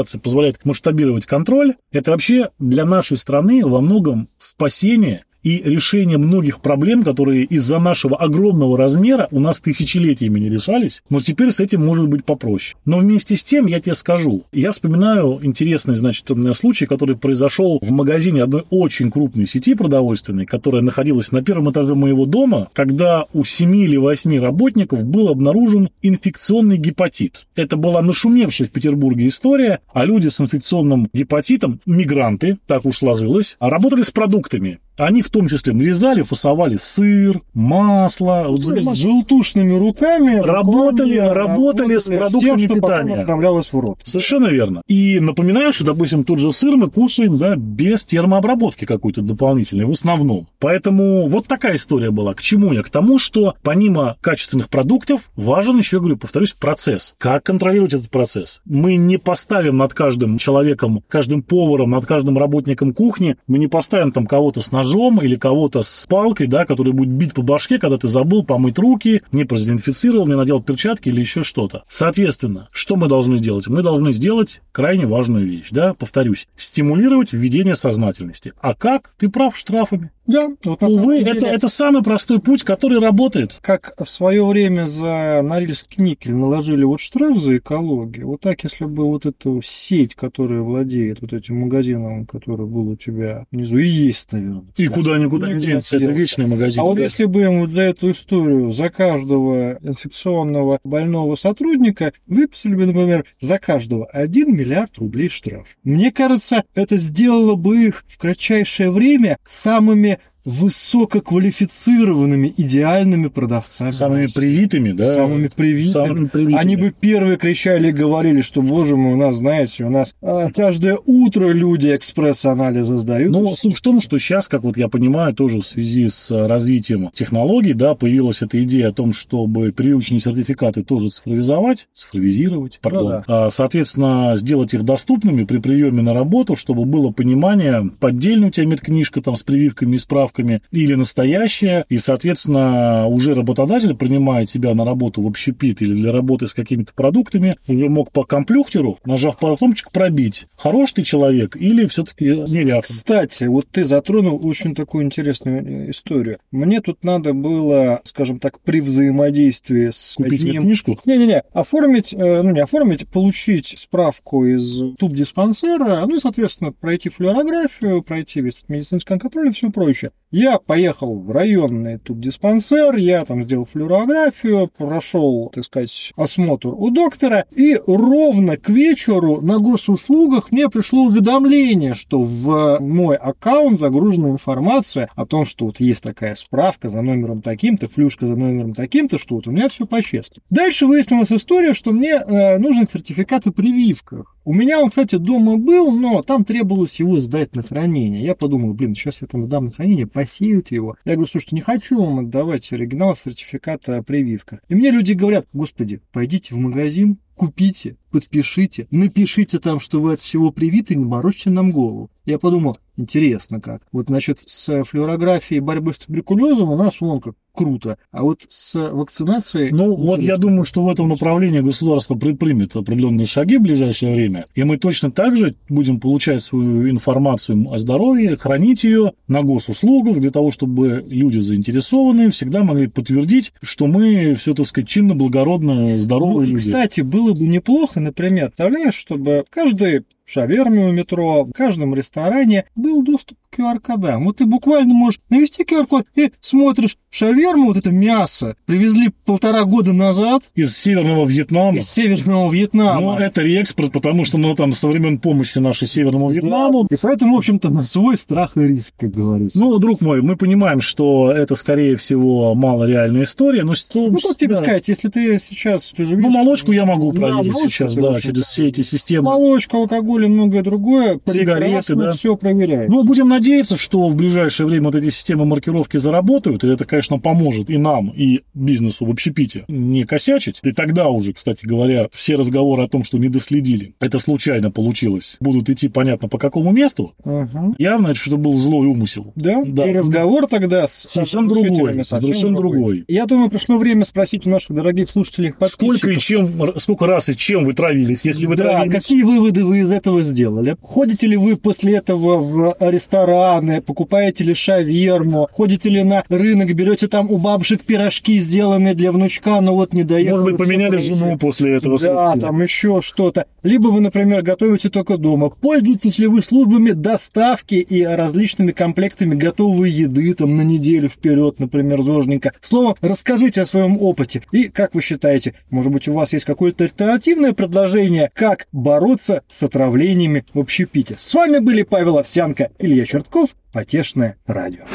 цифровизация 0.07 0.19
позволяет 0.19 0.65
масштабировать 0.65 1.25
контроль, 1.25 1.75
это 1.91 2.11
вообще 2.11 2.49
для 2.59 2.85
нашей 2.85 3.17
страны 3.17 3.65
во 3.65 3.81
многом 3.81 4.27
спасение 4.37 5.25
и 5.47 5.63
решение 5.63 6.17
многих 6.17 6.59
проблем, 6.59 7.03
которые 7.03 7.45
из-за 7.45 7.79
нашего 7.79 8.17
огромного 8.17 8.77
размера 8.77 9.29
у 9.31 9.39
нас 9.39 9.61
тысячелетиями 9.61 10.41
не 10.41 10.49
решались, 10.49 11.03
но 11.09 11.21
теперь 11.21 11.51
с 11.51 11.61
этим 11.61 11.85
может 11.85 12.09
быть 12.09 12.25
попроще. 12.25 12.75
Но 12.83 12.97
вместе 12.97 13.37
с 13.37 13.45
тем 13.45 13.65
я 13.67 13.79
тебе 13.79 13.95
скажу, 13.95 14.43
я 14.51 14.73
вспоминаю 14.73 15.39
интересный, 15.41 15.95
значит, 15.95 16.29
случай, 16.53 16.85
который 16.85 17.15
произошел 17.15 17.79
в 17.81 17.91
магазине 17.91 18.43
одной 18.43 18.65
очень 18.69 19.09
крупной 19.09 19.47
сети 19.47 19.73
продовольственной, 19.73 20.45
которая 20.45 20.81
находилась 20.81 21.31
на 21.31 21.41
первом 21.41 21.71
этаже 21.71 21.95
моего 21.95 22.25
дома, 22.25 22.69
когда 22.73 23.25
у 23.31 23.45
7 23.45 23.73
или 23.73 23.95
8 23.95 24.41
работников 24.41 25.05
был 25.05 25.29
обнаружен 25.29 25.89
инфекционный 26.01 26.77
гепатит. 26.77 27.47
Это 27.55 27.77
была 27.77 28.01
нашумевшая 28.01 28.67
в 28.67 28.71
Петербурге 28.71 29.29
история, 29.29 29.79
а 29.93 30.03
люди 30.03 30.27
с 30.27 30.41
инфекционным 30.41 31.07
гепатитом, 31.13 31.79
мигранты, 31.85 32.57
так 32.67 32.85
уж 32.85 32.97
сложилось, 32.97 33.55
а 33.59 33.69
работали 33.69 34.01
с 34.01 34.11
продуктами. 34.11 34.79
Они 34.97 35.21
в 35.21 35.29
том 35.29 35.47
числе 35.47 35.73
нарезали, 35.73 36.23
фасовали 36.23 36.77
сыр, 36.77 37.41
масло. 37.53 38.45
Вот, 38.47 38.63
с 38.63 38.95
желтушными 38.95 39.77
руками. 39.77 40.35
Работали, 40.35 41.17
работали, 41.17 41.17
работали 41.17 41.97
с 41.97 42.05
продуктами 42.05 42.39
с 42.39 42.41
тем, 42.41 42.59
что 42.59 42.75
питания. 42.75 43.15
отправлялось 43.15 43.71
в 43.71 43.79
рот. 43.79 43.99
Совершенно 44.03 44.47
верно. 44.47 44.81
И 44.87 45.19
напоминаю, 45.19 45.71
что, 45.71 45.85
допустим, 45.85 46.23
тот 46.23 46.39
же 46.39 46.51
сыр 46.51 46.75
мы 46.75 46.89
кушаем 46.89 47.37
да, 47.37 47.55
без 47.55 48.03
термообработки 48.03 48.85
какой-то 48.85 49.21
дополнительной, 49.21 49.85
в 49.85 49.91
основном. 49.91 50.47
Поэтому 50.59 51.27
вот 51.27 51.45
такая 51.45 51.75
история 51.75 52.09
была. 52.09 52.33
К 52.33 52.41
чему 52.41 52.73
я? 52.73 52.81
К 52.81 52.89
тому, 52.89 53.19
что 53.19 53.53
помимо 53.61 54.17
качественных 54.21 54.69
продуктов, 54.69 55.29
важен 55.35 55.77
еще, 55.77 55.99
говорю, 55.99 56.17
повторюсь, 56.17 56.53
процесс. 56.53 57.13
Как 57.19 57.43
контролировать 57.43 57.93
этот 57.93 58.09
процесс? 58.09 58.61
Мы 58.65 58.95
не 58.95 59.17
поставим 59.17 59.77
над 59.77 59.93
каждым 59.93 60.37
человеком, 60.37 61.03
каждым 61.07 61.43
поваром, 61.43 61.91
над 61.91 62.05
каждым 62.05 62.37
работником 62.37 62.93
кухни, 62.93 63.37
мы 63.47 63.59
не 63.59 63.67
поставим 63.67 64.11
там 64.11 64.25
кого-то 64.25 64.61
с 64.61 64.71
ножом 64.71 64.86
ножом 64.87 65.21
или 65.21 65.35
кого-то 65.35 65.83
с 65.83 66.05
палкой, 66.07 66.47
да, 66.47 66.65
который 66.65 66.93
будет 66.93 67.09
бить 67.09 67.33
по 67.33 67.41
башке, 67.41 67.79
когда 67.79 67.97
ты 67.97 68.07
забыл 68.07 68.43
помыть 68.43 68.79
руки, 68.79 69.21
не 69.31 69.43
продезинфицировал, 69.43 70.27
не 70.27 70.35
надел 70.35 70.61
перчатки 70.61 71.09
или 71.09 71.19
еще 71.19 71.43
что-то. 71.43 71.83
Соответственно, 71.87 72.69
что 72.71 72.95
мы 72.95 73.07
должны 73.07 73.37
сделать? 73.37 73.67
Мы 73.67 73.83
должны 73.83 74.11
сделать 74.11 74.61
крайне 74.71 75.05
важную 75.05 75.45
вещь, 75.45 75.67
да, 75.71 75.93
повторюсь, 75.93 76.47
стимулировать 76.55 77.33
введение 77.33 77.75
сознательности. 77.75 78.53
А 78.61 78.73
как? 78.73 79.13
Ты 79.17 79.29
прав, 79.29 79.57
штрафами. 79.57 80.11
Да, 80.27 80.49
вот 80.65 80.83
Увы, 80.83 81.23
деле, 81.23 81.37
это, 81.37 81.47
это 81.47 81.67
самый 81.69 82.03
простой 82.03 82.39
путь, 82.39 82.63
который 82.63 82.99
работает. 82.99 83.55
Как 83.61 83.93
в 83.97 84.09
свое 84.09 84.45
время 84.45 84.85
за 84.85 85.41
Норильский 85.41 86.03
никель 86.03 86.33
наложили 86.33 86.83
вот 86.83 86.99
штраф 86.99 87.37
за 87.37 87.57
экологию, 87.57 88.27
вот 88.27 88.41
так, 88.41 88.63
если 88.63 88.85
бы 88.85 89.05
вот 89.05 89.25
эту 89.25 89.61
сеть, 89.63 90.15
которая 90.15 90.61
владеет 90.61 91.21
вот 91.21 91.33
этим 91.33 91.61
магазином, 91.61 92.25
который 92.25 92.65
был 92.65 92.89
у 92.89 92.95
тебя 92.95 93.45
внизу, 93.51 93.77
и 93.77 93.87
есть, 93.87 94.31
наверное. 94.33 94.65
И 94.75 94.87
куда 94.87 95.17
никуда 95.17 95.51
не 95.51 95.61
денется, 95.61 95.95
это 95.95 96.11
вечный 96.11 96.45
магазин. 96.45 96.81
А 96.81 96.83
вот 96.83 96.99
если 96.99 97.25
бы 97.25 97.43
им 97.43 97.61
вот 97.61 97.71
за 97.71 97.83
эту 97.83 98.11
историю, 98.11 98.71
за 98.71 98.89
каждого 98.89 99.77
инфекционного 99.81 100.79
больного 100.83 101.35
сотрудника 101.35 102.11
выписали 102.25 102.75
бы, 102.75 102.85
например, 102.85 103.25
за 103.39 103.59
каждого 103.59 104.05
1 104.07 104.55
миллиард 104.55 104.97
рублей 104.97 105.29
штраф. 105.29 105.77
Мне 105.83 106.11
кажется, 106.11 106.63
это 106.75 106.97
сделало 106.97 107.55
бы 107.55 107.85
их 107.85 108.03
в 108.07 108.17
кратчайшее 108.17 108.91
время 108.91 109.37
самыми 109.45 110.16
высококвалифицированными, 110.47 112.53
идеальными 112.55 113.27
продавцами. 113.27 113.91
Самыми 113.91 114.27
привитыми, 114.27 114.93
да? 114.93 115.13
Самыми 115.13 115.49
привитыми. 115.49 115.91
Самыми 115.91 116.27
привитыми. 116.27 116.57
Они 116.57 116.77
бы 116.77 116.93
первые 116.97 117.35
кричали 117.35 117.89
и 117.89 117.91
говорили, 117.91 118.39
что, 118.39 118.61
боже 118.61 118.95
мой, 118.95 119.15
у 119.15 119.17
нас, 119.17 119.35
знаете, 119.35 119.83
у 119.83 119.89
нас 119.89 120.15
а, 120.21 120.49
каждое 120.51 120.97
утро 121.05 121.49
люди 121.49 121.93
экспресс-анализы 121.93 122.95
сдают. 122.95 123.33
Ну, 123.33 123.53
суть 123.57 123.75
в 123.75 123.81
том, 123.81 123.99
что 123.99 124.17
сейчас, 124.19 124.47
как 124.47 124.63
вот 124.63 124.77
я 124.77 124.87
понимаю, 124.87 125.33
тоже 125.33 125.59
в 125.59 125.65
связи 125.65 126.07
с 126.07 126.31
развитием 126.31 127.09
технологий, 127.13 127.73
да, 127.73 127.93
появилась 127.93 128.41
эта 128.41 128.63
идея 128.63 128.87
о 128.87 128.93
том, 128.93 129.11
чтобы 129.11 129.73
прививочные 129.73 130.21
сертификаты 130.21 130.81
тоже 130.81 131.09
цифровизовать, 131.09 131.89
цифровизировать, 131.93 132.79
пардон. 132.81 133.03
Ну, 133.03 133.09
да. 133.09 133.23
А, 133.27 133.49
соответственно, 133.49 134.37
сделать 134.37 134.73
их 134.73 134.83
доступными 134.83 135.43
при 135.43 135.57
приеме 135.57 136.01
на 136.01 136.13
работу, 136.13 136.55
чтобы 136.55 136.85
было 136.85 137.11
понимание, 137.11 137.91
поддельная 137.99 138.47
у 138.47 138.51
тебя 138.51 138.65
медкнижка 138.65 139.21
там 139.21 139.35
с 139.35 139.43
прививками 139.43 139.97
и 139.97 139.99
справками, 139.99 140.36
маркировками 140.37 140.61
или 140.71 140.93
настоящее, 140.95 141.85
и, 141.89 141.97
соответственно, 141.97 143.07
уже 143.07 143.33
работодатель 143.33 143.95
принимает 143.95 144.49
тебя 144.49 144.73
на 144.73 144.85
работу 144.85 145.21
в 145.21 145.27
общепит 145.27 145.81
или 145.81 145.93
для 145.93 146.11
работы 146.11 146.47
с 146.47 146.53
какими-то 146.53 146.93
продуктами, 146.93 147.57
уже 147.67 147.89
мог 147.89 148.11
по 148.11 148.23
комплюхтеру, 148.23 148.99
нажав 149.05 149.37
пару 149.37 149.57
кнопочек, 149.57 149.91
пробить, 149.91 150.47
хорош 150.55 150.93
ты 150.93 151.03
человек 151.03 151.55
или 151.55 151.85
все-таки 151.87 152.25
неряха. 152.25 152.83
Кстати, 152.83 153.45
вот 153.45 153.67
ты 153.71 153.85
затронул 153.85 154.45
очень 154.45 154.75
такую 154.75 155.05
интересную 155.05 155.91
историю. 155.91 156.39
Мне 156.51 156.81
тут 156.81 157.03
надо 157.03 157.33
было, 157.33 158.01
скажем 158.03 158.39
так, 158.39 158.59
при 158.61 158.81
взаимодействии 158.81 159.89
с 159.91 160.13
Купить 160.15 160.43
одним... 160.43 160.63
книжку? 160.63 160.97
Не-не-не, 161.05 161.43
оформить, 161.53 162.13
э, 162.13 162.41
ну 162.41 162.51
не 162.51 162.59
оформить, 162.59 163.07
получить 163.07 163.75
справку 163.77 164.45
из 164.45 164.95
туб-диспансера, 164.97 166.05
ну 166.05 166.15
и, 166.15 166.19
соответственно, 166.19 166.71
пройти 166.71 167.09
флюорографию, 167.09 168.01
пройти 168.01 168.41
весь 168.41 168.63
медицинский 168.67 169.07
контроль 169.07 169.49
и 169.49 169.51
все 169.51 169.69
прочее. 169.69 170.11
Я 170.29 170.59
поехал 170.59 171.17
в 171.17 171.31
районный 171.31 171.99
туб-диспансер, 171.99 172.97
я 172.97 173.23
там 173.23 173.45
сделал 173.45 173.63
флюорографию, 173.63 174.69
прошел, 174.77 175.49
так 175.53 175.63
сказать, 175.63 176.11
осмотр 176.17 176.67
у 176.67 176.89
доктора, 176.89 177.45
и 177.55 177.79
ровно 177.87 178.57
к 178.57 178.67
вечеру 178.67 179.39
на 179.39 179.59
госуслугах 179.59 180.51
мне 180.51 180.67
пришло 180.67 181.05
уведомление, 181.05 181.93
что 181.93 182.19
в 182.19 182.79
мой 182.81 183.15
аккаунт 183.15 183.79
загружена 183.79 184.31
информация 184.31 185.09
о 185.15 185.25
том, 185.25 185.45
что 185.45 185.67
вот 185.67 185.79
есть 185.79 186.03
такая 186.03 186.35
справка 186.35 186.89
за 186.89 187.01
номером 187.01 187.41
таким-то, 187.41 187.87
флюшка 187.87 188.27
за 188.27 188.35
номером 188.35 188.73
таким-то, 188.73 189.17
что 189.17 189.35
вот 189.35 189.47
у 189.47 189.51
меня 189.51 189.69
все 189.69 189.85
по-честному. 189.85 190.43
Дальше 190.49 190.87
выяснилась 190.87 191.31
история, 191.31 191.73
что 191.73 191.93
мне 191.93 192.15
э, 192.15 192.57
нужен 192.57 192.85
сертификат 192.85 193.47
о 193.47 193.53
прививках. 193.53 194.35
У 194.43 194.53
меня 194.53 194.81
он, 194.81 194.89
кстати, 194.89 195.15
дома 195.15 195.55
был, 195.55 195.91
но 195.91 196.21
там 196.21 196.43
требовалось 196.43 196.99
его 196.99 197.17
сдать 197.17 197.55
на 197.55 197.63
хранение. 197.63 198.25
Я 198.25 198.35
подумал, 198.35 198.73
блин, 198.73 198.93
сейчас 198.93 199.21
я 199.21 199.27
там 199.27 199.45
сдам 199.45 199.65
на 199.65 199.71
хранение, 199.71 200.05
посеют 200.17 200.71
его. 200.71 200.97
Я 201.05 201.13
говорю, 201.13 201.29
слушайте, 201.29 201.55
не 201.55 201.61
хочу 201.61 202.03
вам 202.03 202.17
отдавать 202.17 202.73
оригинал 202.73 203.15
сертификата 203.15 203.97
о 203.97 204.01
прививках. 204.01 204.61
И 204.67 204.73
мне 204.73 204.89
люди 204.89 205.13
говорят, 205.13 205.45
господи, 205.53 206.01
пойдите 206.11 206.55
в 206.55 206.57
магазин, 206.57 207.19
купите, 207.37 207.95
подпишите, 208.11 208.87
напишите 208.91 209.59
там, 209.59 209.79
что 209.79 210.01
вы 210.01 210.13
от 210.13 210.19
всего 210.19 210.51
привиты, 210.51 210.95
не 210.95 211.05
морочьте 211.05 211.49
нам 211.49 211.71
голову. 211.71 212.09
Я 212.25 212.39
подумал, 212.39 212.77
интересно 212.97 213.61
как. 213.61 213.83
Вот, 213.91 214.07
значит, 214.07 214.41
с 214.45 214.83
флюорографией 214.83 215.61
борьбы 215.61 215.93
с 215.93 215.97
туберкулезом 215.97 216.69
у 216.71 216.75
нас 216.75 216.99
вон 216.99 217.21
как 217.21 217.35
круто. 217.53 217.97
А 218.11 218.21
вот 218.21 218.41
с 218.49 218.73
вакцинацией... 218.75 219.71
Ну, 219.71 219.95
вот 219.95 220.21
я 220.21 220.37
думаю, 220.37 220.63
что 220.63 220.83
в 220.83 220.89
этом 220.89 221.07
направлении 221.07 221.61
государство 221.61 222.15
предпримет 222.15 222.75
определенные 222.75 223.25
шаги 223.25 223.57
в 223.57 223.61
ближайшее 223.61 224.13
время, 224.13 224.45
и 224.53 224.63
мы 224.63 224.77
точно 224.77 225.09
так 225.09 225.35
же 225.37 225.55
будем 225.67 225.99
получать 225.99 226.43
свою 226.43 226.89
информацию 226.89 227.65
о 227.71 227.79
здоровье, 227.79 228.35
хранить 228.35 228.83
ее 228.83 229.13
на 229.27 229.41
госуслугах, 229.41 230.19
для 230.19 230.29
того, 230.29 230.51
чтобы 230.51 231.03
люди 231.09 231.39
заинтересованные 231.39 232.29
всегда 232.29 232.63
могли 232.63 232.87
подтвердить, 232.87 233.53
что 233.61 233.87
мы 233.87 234.35
все, 234.35 234.53
так 234.53 234.67
сказать, 234.67 234.87
чинно, 234.87 235.15
благородно, 235.15 235.97
здоровые 235.97 236.47
ну, 236.47 236.53
люди. 236.53 236.57
Кстати, 236.57 237.01
было 237.27 237.33
бы 237.33 237.47
неплохо, 237.47 237.99
например, 237.99 238.47
представляешь, 238.47 238.95
чтобы 238.95 239.45
каждый 239.49 240.05
шаверме 240.27 240.85
у 240.85 240.91
метро, 240.91 241.45
в 241.45 241.53
каждом 241.53 241.95
ресторане 241.95 242.65
был 242.75 243.01
доступ 243.01 243.37
к 243.49 243.59
QR-кодам. 243.59 244.25
Вот 244.25 244.37
ты 244.37 244.45
буквально 244.45 244.93
можешь 244.93 245.21
навести 245.29 245.63
QR-код 245.63 246.05
и 246.15 246.31
смотришь 246.41 246.97
шаверму, 247.09 247.67
вот 247.67 247.77
это 247.77 247.91
мясо, 247.91 248.55
привезли 248.65 249.09
полтора 249.25 249.63
года 249.63 249.93
назад. 249.93 250.43
Из 250.53 250.77
Северного 250.77 251.25
Вьетнама. 251.25 251.77
Из 251.77 251.89
Северного 251.89 252.51
Вьетнама. 252.51 253.01
Ну, 253.01 253.17
это 253.17 253.41
реэкспорт, 253.41 253.93
потому 253.93 254.25
что, 254.25 254.37
ну, 254.37 254.53
там, 254.53 254.73
со 254.73 254.87
времен 254.89 255.19
помощи 255.19 255.59
нашей 255.59 255.87
Северному 255.87 256.29
Вьетнаму. 256.29 256.87
Да. 256.89 256.95
И 256.95 256.99
поэтому, 257.01 257.35
в 257.35 257.37
общем-то, 257.37 257.69
на 257.69 257.83
свой 257.83 258.17
страх 258.17 258.57
и 258.57 258.61
риск, 258.61 258.95
как 258.97 259.11
говорится. 259.11 259.59
Ну, 259.59 259.77
друг 259.79 260.01
мой, 260.01 260.21
мы 260.21 260.35
понимаем, 260.35 260.81
что 260.81 261.31
это, 261.31 261.55
скорее 261.55 261.95
всего, 261.95 262.53
малореальная 262.53 263.23
история, 263.23 263.63
но... 263.63 263.73
Ну, 263.93 264.17
как 264.17 264.35
тебе 264.35 264.55
да. 264.55 264.61
сказать, 264.61 264.87
если 264.89 265.07
ты 265.07 265.39
сейчас... 265.39 265.93
Ты 265.95 266.03
же 266.03 266.15
видишь, 266.15 266.31
ну, 266.31 266.37
молочку 266.37 266.73
я 266.73 266.85
могу 266.85 267.13
проверить 267.13 267.53
да, 267.53 267.59
сейчас, 267.61 267.95
да, 267.95 268.19
через 268.19 268.43
все 268.43 268.67
эти 268.67 268.81
системы. 268.81 269.23
Молочка, 269.23 269.77
алкоголь 269.77 270.16
и 270.25 270.29
многое 270.29 270.63
другое. 270.63 271.19
Сигареты, 271.25 271.95
да. 271.95 272.11
все 272.11 272.35
проверяет. 272.35 272.89
Ну, 272.89 273.03
будем 273.03 273.29
надеяться, 273.29 273.77
что 273.77 274.09
в 274.09 274.15
ближайшее 274.15 274.67
время 274.67 274.85
вот 274.85 274.95
эти 274.95 275.09
системы 275.09 275.45
маркировки 275.45 275.97
заработают, 275.97 276.63
и 276.63 276.67
это, 276.67 276.85
конечно, 276.85 277.19
поможет 277.19 277.69
и 277.69 277.77
нам, 277.77 278.09
и 278.09 278.41
бизнесу 278.53 279.05
в 279.05 279.09
общепите 279.09 279.65
не 279.67 280.03
косячить. 280.03 280.59
И 280.63 280.71
тогда 280.71 281.07
уже, 281.09 281.33
кстати 281.33 281.65
говоря, 281.65 282.07
все 282.11 282.35
разговоры 282.35 282.83
о 282.83 282.87
том, 282.87 283.03
что 283.03 283.17
не 283.17 283.29
доследили, 283.29 283.93
это 283.99 284.19
случайно 284.19 284.71
получилось, 284.71 285.37
будут 285.39 285.69
идти 285.69 285.87
понятно 285.87 286.27
по 286.27 286.37
какому 286.37 286.71
месту. 286.71 287.13
Угу. 287.23 287.75
Явно 287.77 288.07
это 288.07 288.15
что 288.15 288.37
был 288.37 288.57
злой 288.57 288.87
умысел. 288.87 289.33
Да? 289.35 289.63
да. 289.65 289.87
И 289.87 289.93
разговор 289.93 290.47
тогда 290.47 290.87
с 290.87 290.93
совершенно 290.93 291.47
другой. 291.47 292.03
Совершенно 292.03 292.55
другой. 292.55 292.77
другой. 292.77 293.05
Я 293.07 293.25
думаю, 293.25 293.49
пришло 293.49 293.77
время 293.77 294.05
спросить 294.05 294.45
у 294.45 294.49
наших 294.49 294.75
дорогих 294.75 295.09
слушателей 295.09 295.53
Сколько 295.67 296.09
и 296.09 296.17
чем, 296.17 296.73
сколько 296.77 297.05
раз 297.05 297.29
и 297.29 297.37
чем 297.37 297.65
вы 297.65 297.73
травились, 297.73 298.23
если 298.23 298.45
вы 298.45 298.55
да, 298.55 298.63
травились? 298.63 298.93
какие 298.93 299.23
выводы 299.23 299.65
вы 299.65 299.79
из 299.79 299.91
этого 299.91 300.06
сделали? 300.21 300.75
Ходите 300.81 301.27
ли 301.27 301.37
вы 301.37 301.57
после 301.57 301.97
этого 301.97 302.37
в 302.37 302.75
рестораны, 302.79 303.81
покупаете 303.81 304.43
ли 304.43 304.53
шаверму, 304.53 305.47
ходите 305.51 305.89
ли 305.89 306.03
на 306.03 306.23
рынок, 306.29 306.73
берете 306.73 307.07
там 307.07 307.29
у 307.31 307.37
бабушек 307.37 307.83
пирожки, 307.83 308.39
сделанные 308.39 308.93
для 308.93 309.11
внучка, 309.11 309.61
но 309.61 309.75
вот 309.75 309.93
не 309.93 310.03
дает. 310.03 310.31
Может 310.31 310.45
быть, 310.45 310.57
поменяли 310.57 310.97
жену 310.97 311.37
после 311.37 311.77
этого. 311.77 311.97
Да, 311.97 312.31
случая. 312.31 312.45
там 312.45 312.61
еще 312.61 313.01
что-то. 313.01 313.45
Либо 313.67 313.89
вы, 313.89 313.99
например, 313.99 314.43
готовите 314.43 314.89
только 314.89 315.17
дома. 315.17 315.49
Пользуетесь 315.49 316.19
ли 316.19 316.27
вы 316.27 316.41
службами 316.41 316.91
доставки 316.91 317.75
и 317.75 318.01
различными 318.01 318.71
комплектами 318.71 319.35
готовой 319.35 319.89
еды 319.89 320.33
там 320.35 320.55
на 320.55 320.61
неделю 320.61 321.09
вперед, 321.09 321.59
например, 321.59 322.01
зожненько. 322.01 322.53
Словом, 322.61 322.95
расскажите 323.01 323.63
о 323.63 323.65
своем 323.65 323.97
опыте. 324.01 324.41
И 324.53 324.69
как 324.69 324.95
вы 324.95 325.01
считаете, 325.01 325.53
может 325.69 325.91
быть, 325.91 326.07
у 326.07 326.13
вас 326.13 326.31
есть 326.31 326.45
какое-то 326.45 326.85
альтернативное 326.85 327.51
предложение, 327.51 328.31
как 328.33 328.67
бороться 328.71 329.43
с 329.51 329.61
отравлениями 329.63 330.45
в 330.53 330.59
общепите? 330.59 331.17
С 331.19 331.33
вами 331.33 331.57
были 331.57 331.83
Павел 331.83 332.19
Овсянко, 332.19 332.71
Илья 332.79 333.05
Чертков, 333.05 333.53
Потешное 333.73 334.37
радио. 334.47 334.85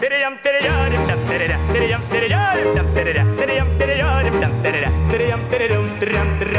Перейдем, 0.00 0.38
перейдем, 0.42 0.72
перейдем, 1.30 1.60
перейдем, 1.72 2.00
перейдем, 2.10 2.46
перейдем, 2.98 3.26
перейдем, 3.38 3.66
перейдем, 3.78 4.50
перейдем, 4.64 5.40
перейдем, 5.52 5.98
перейдем, 6.00 6.53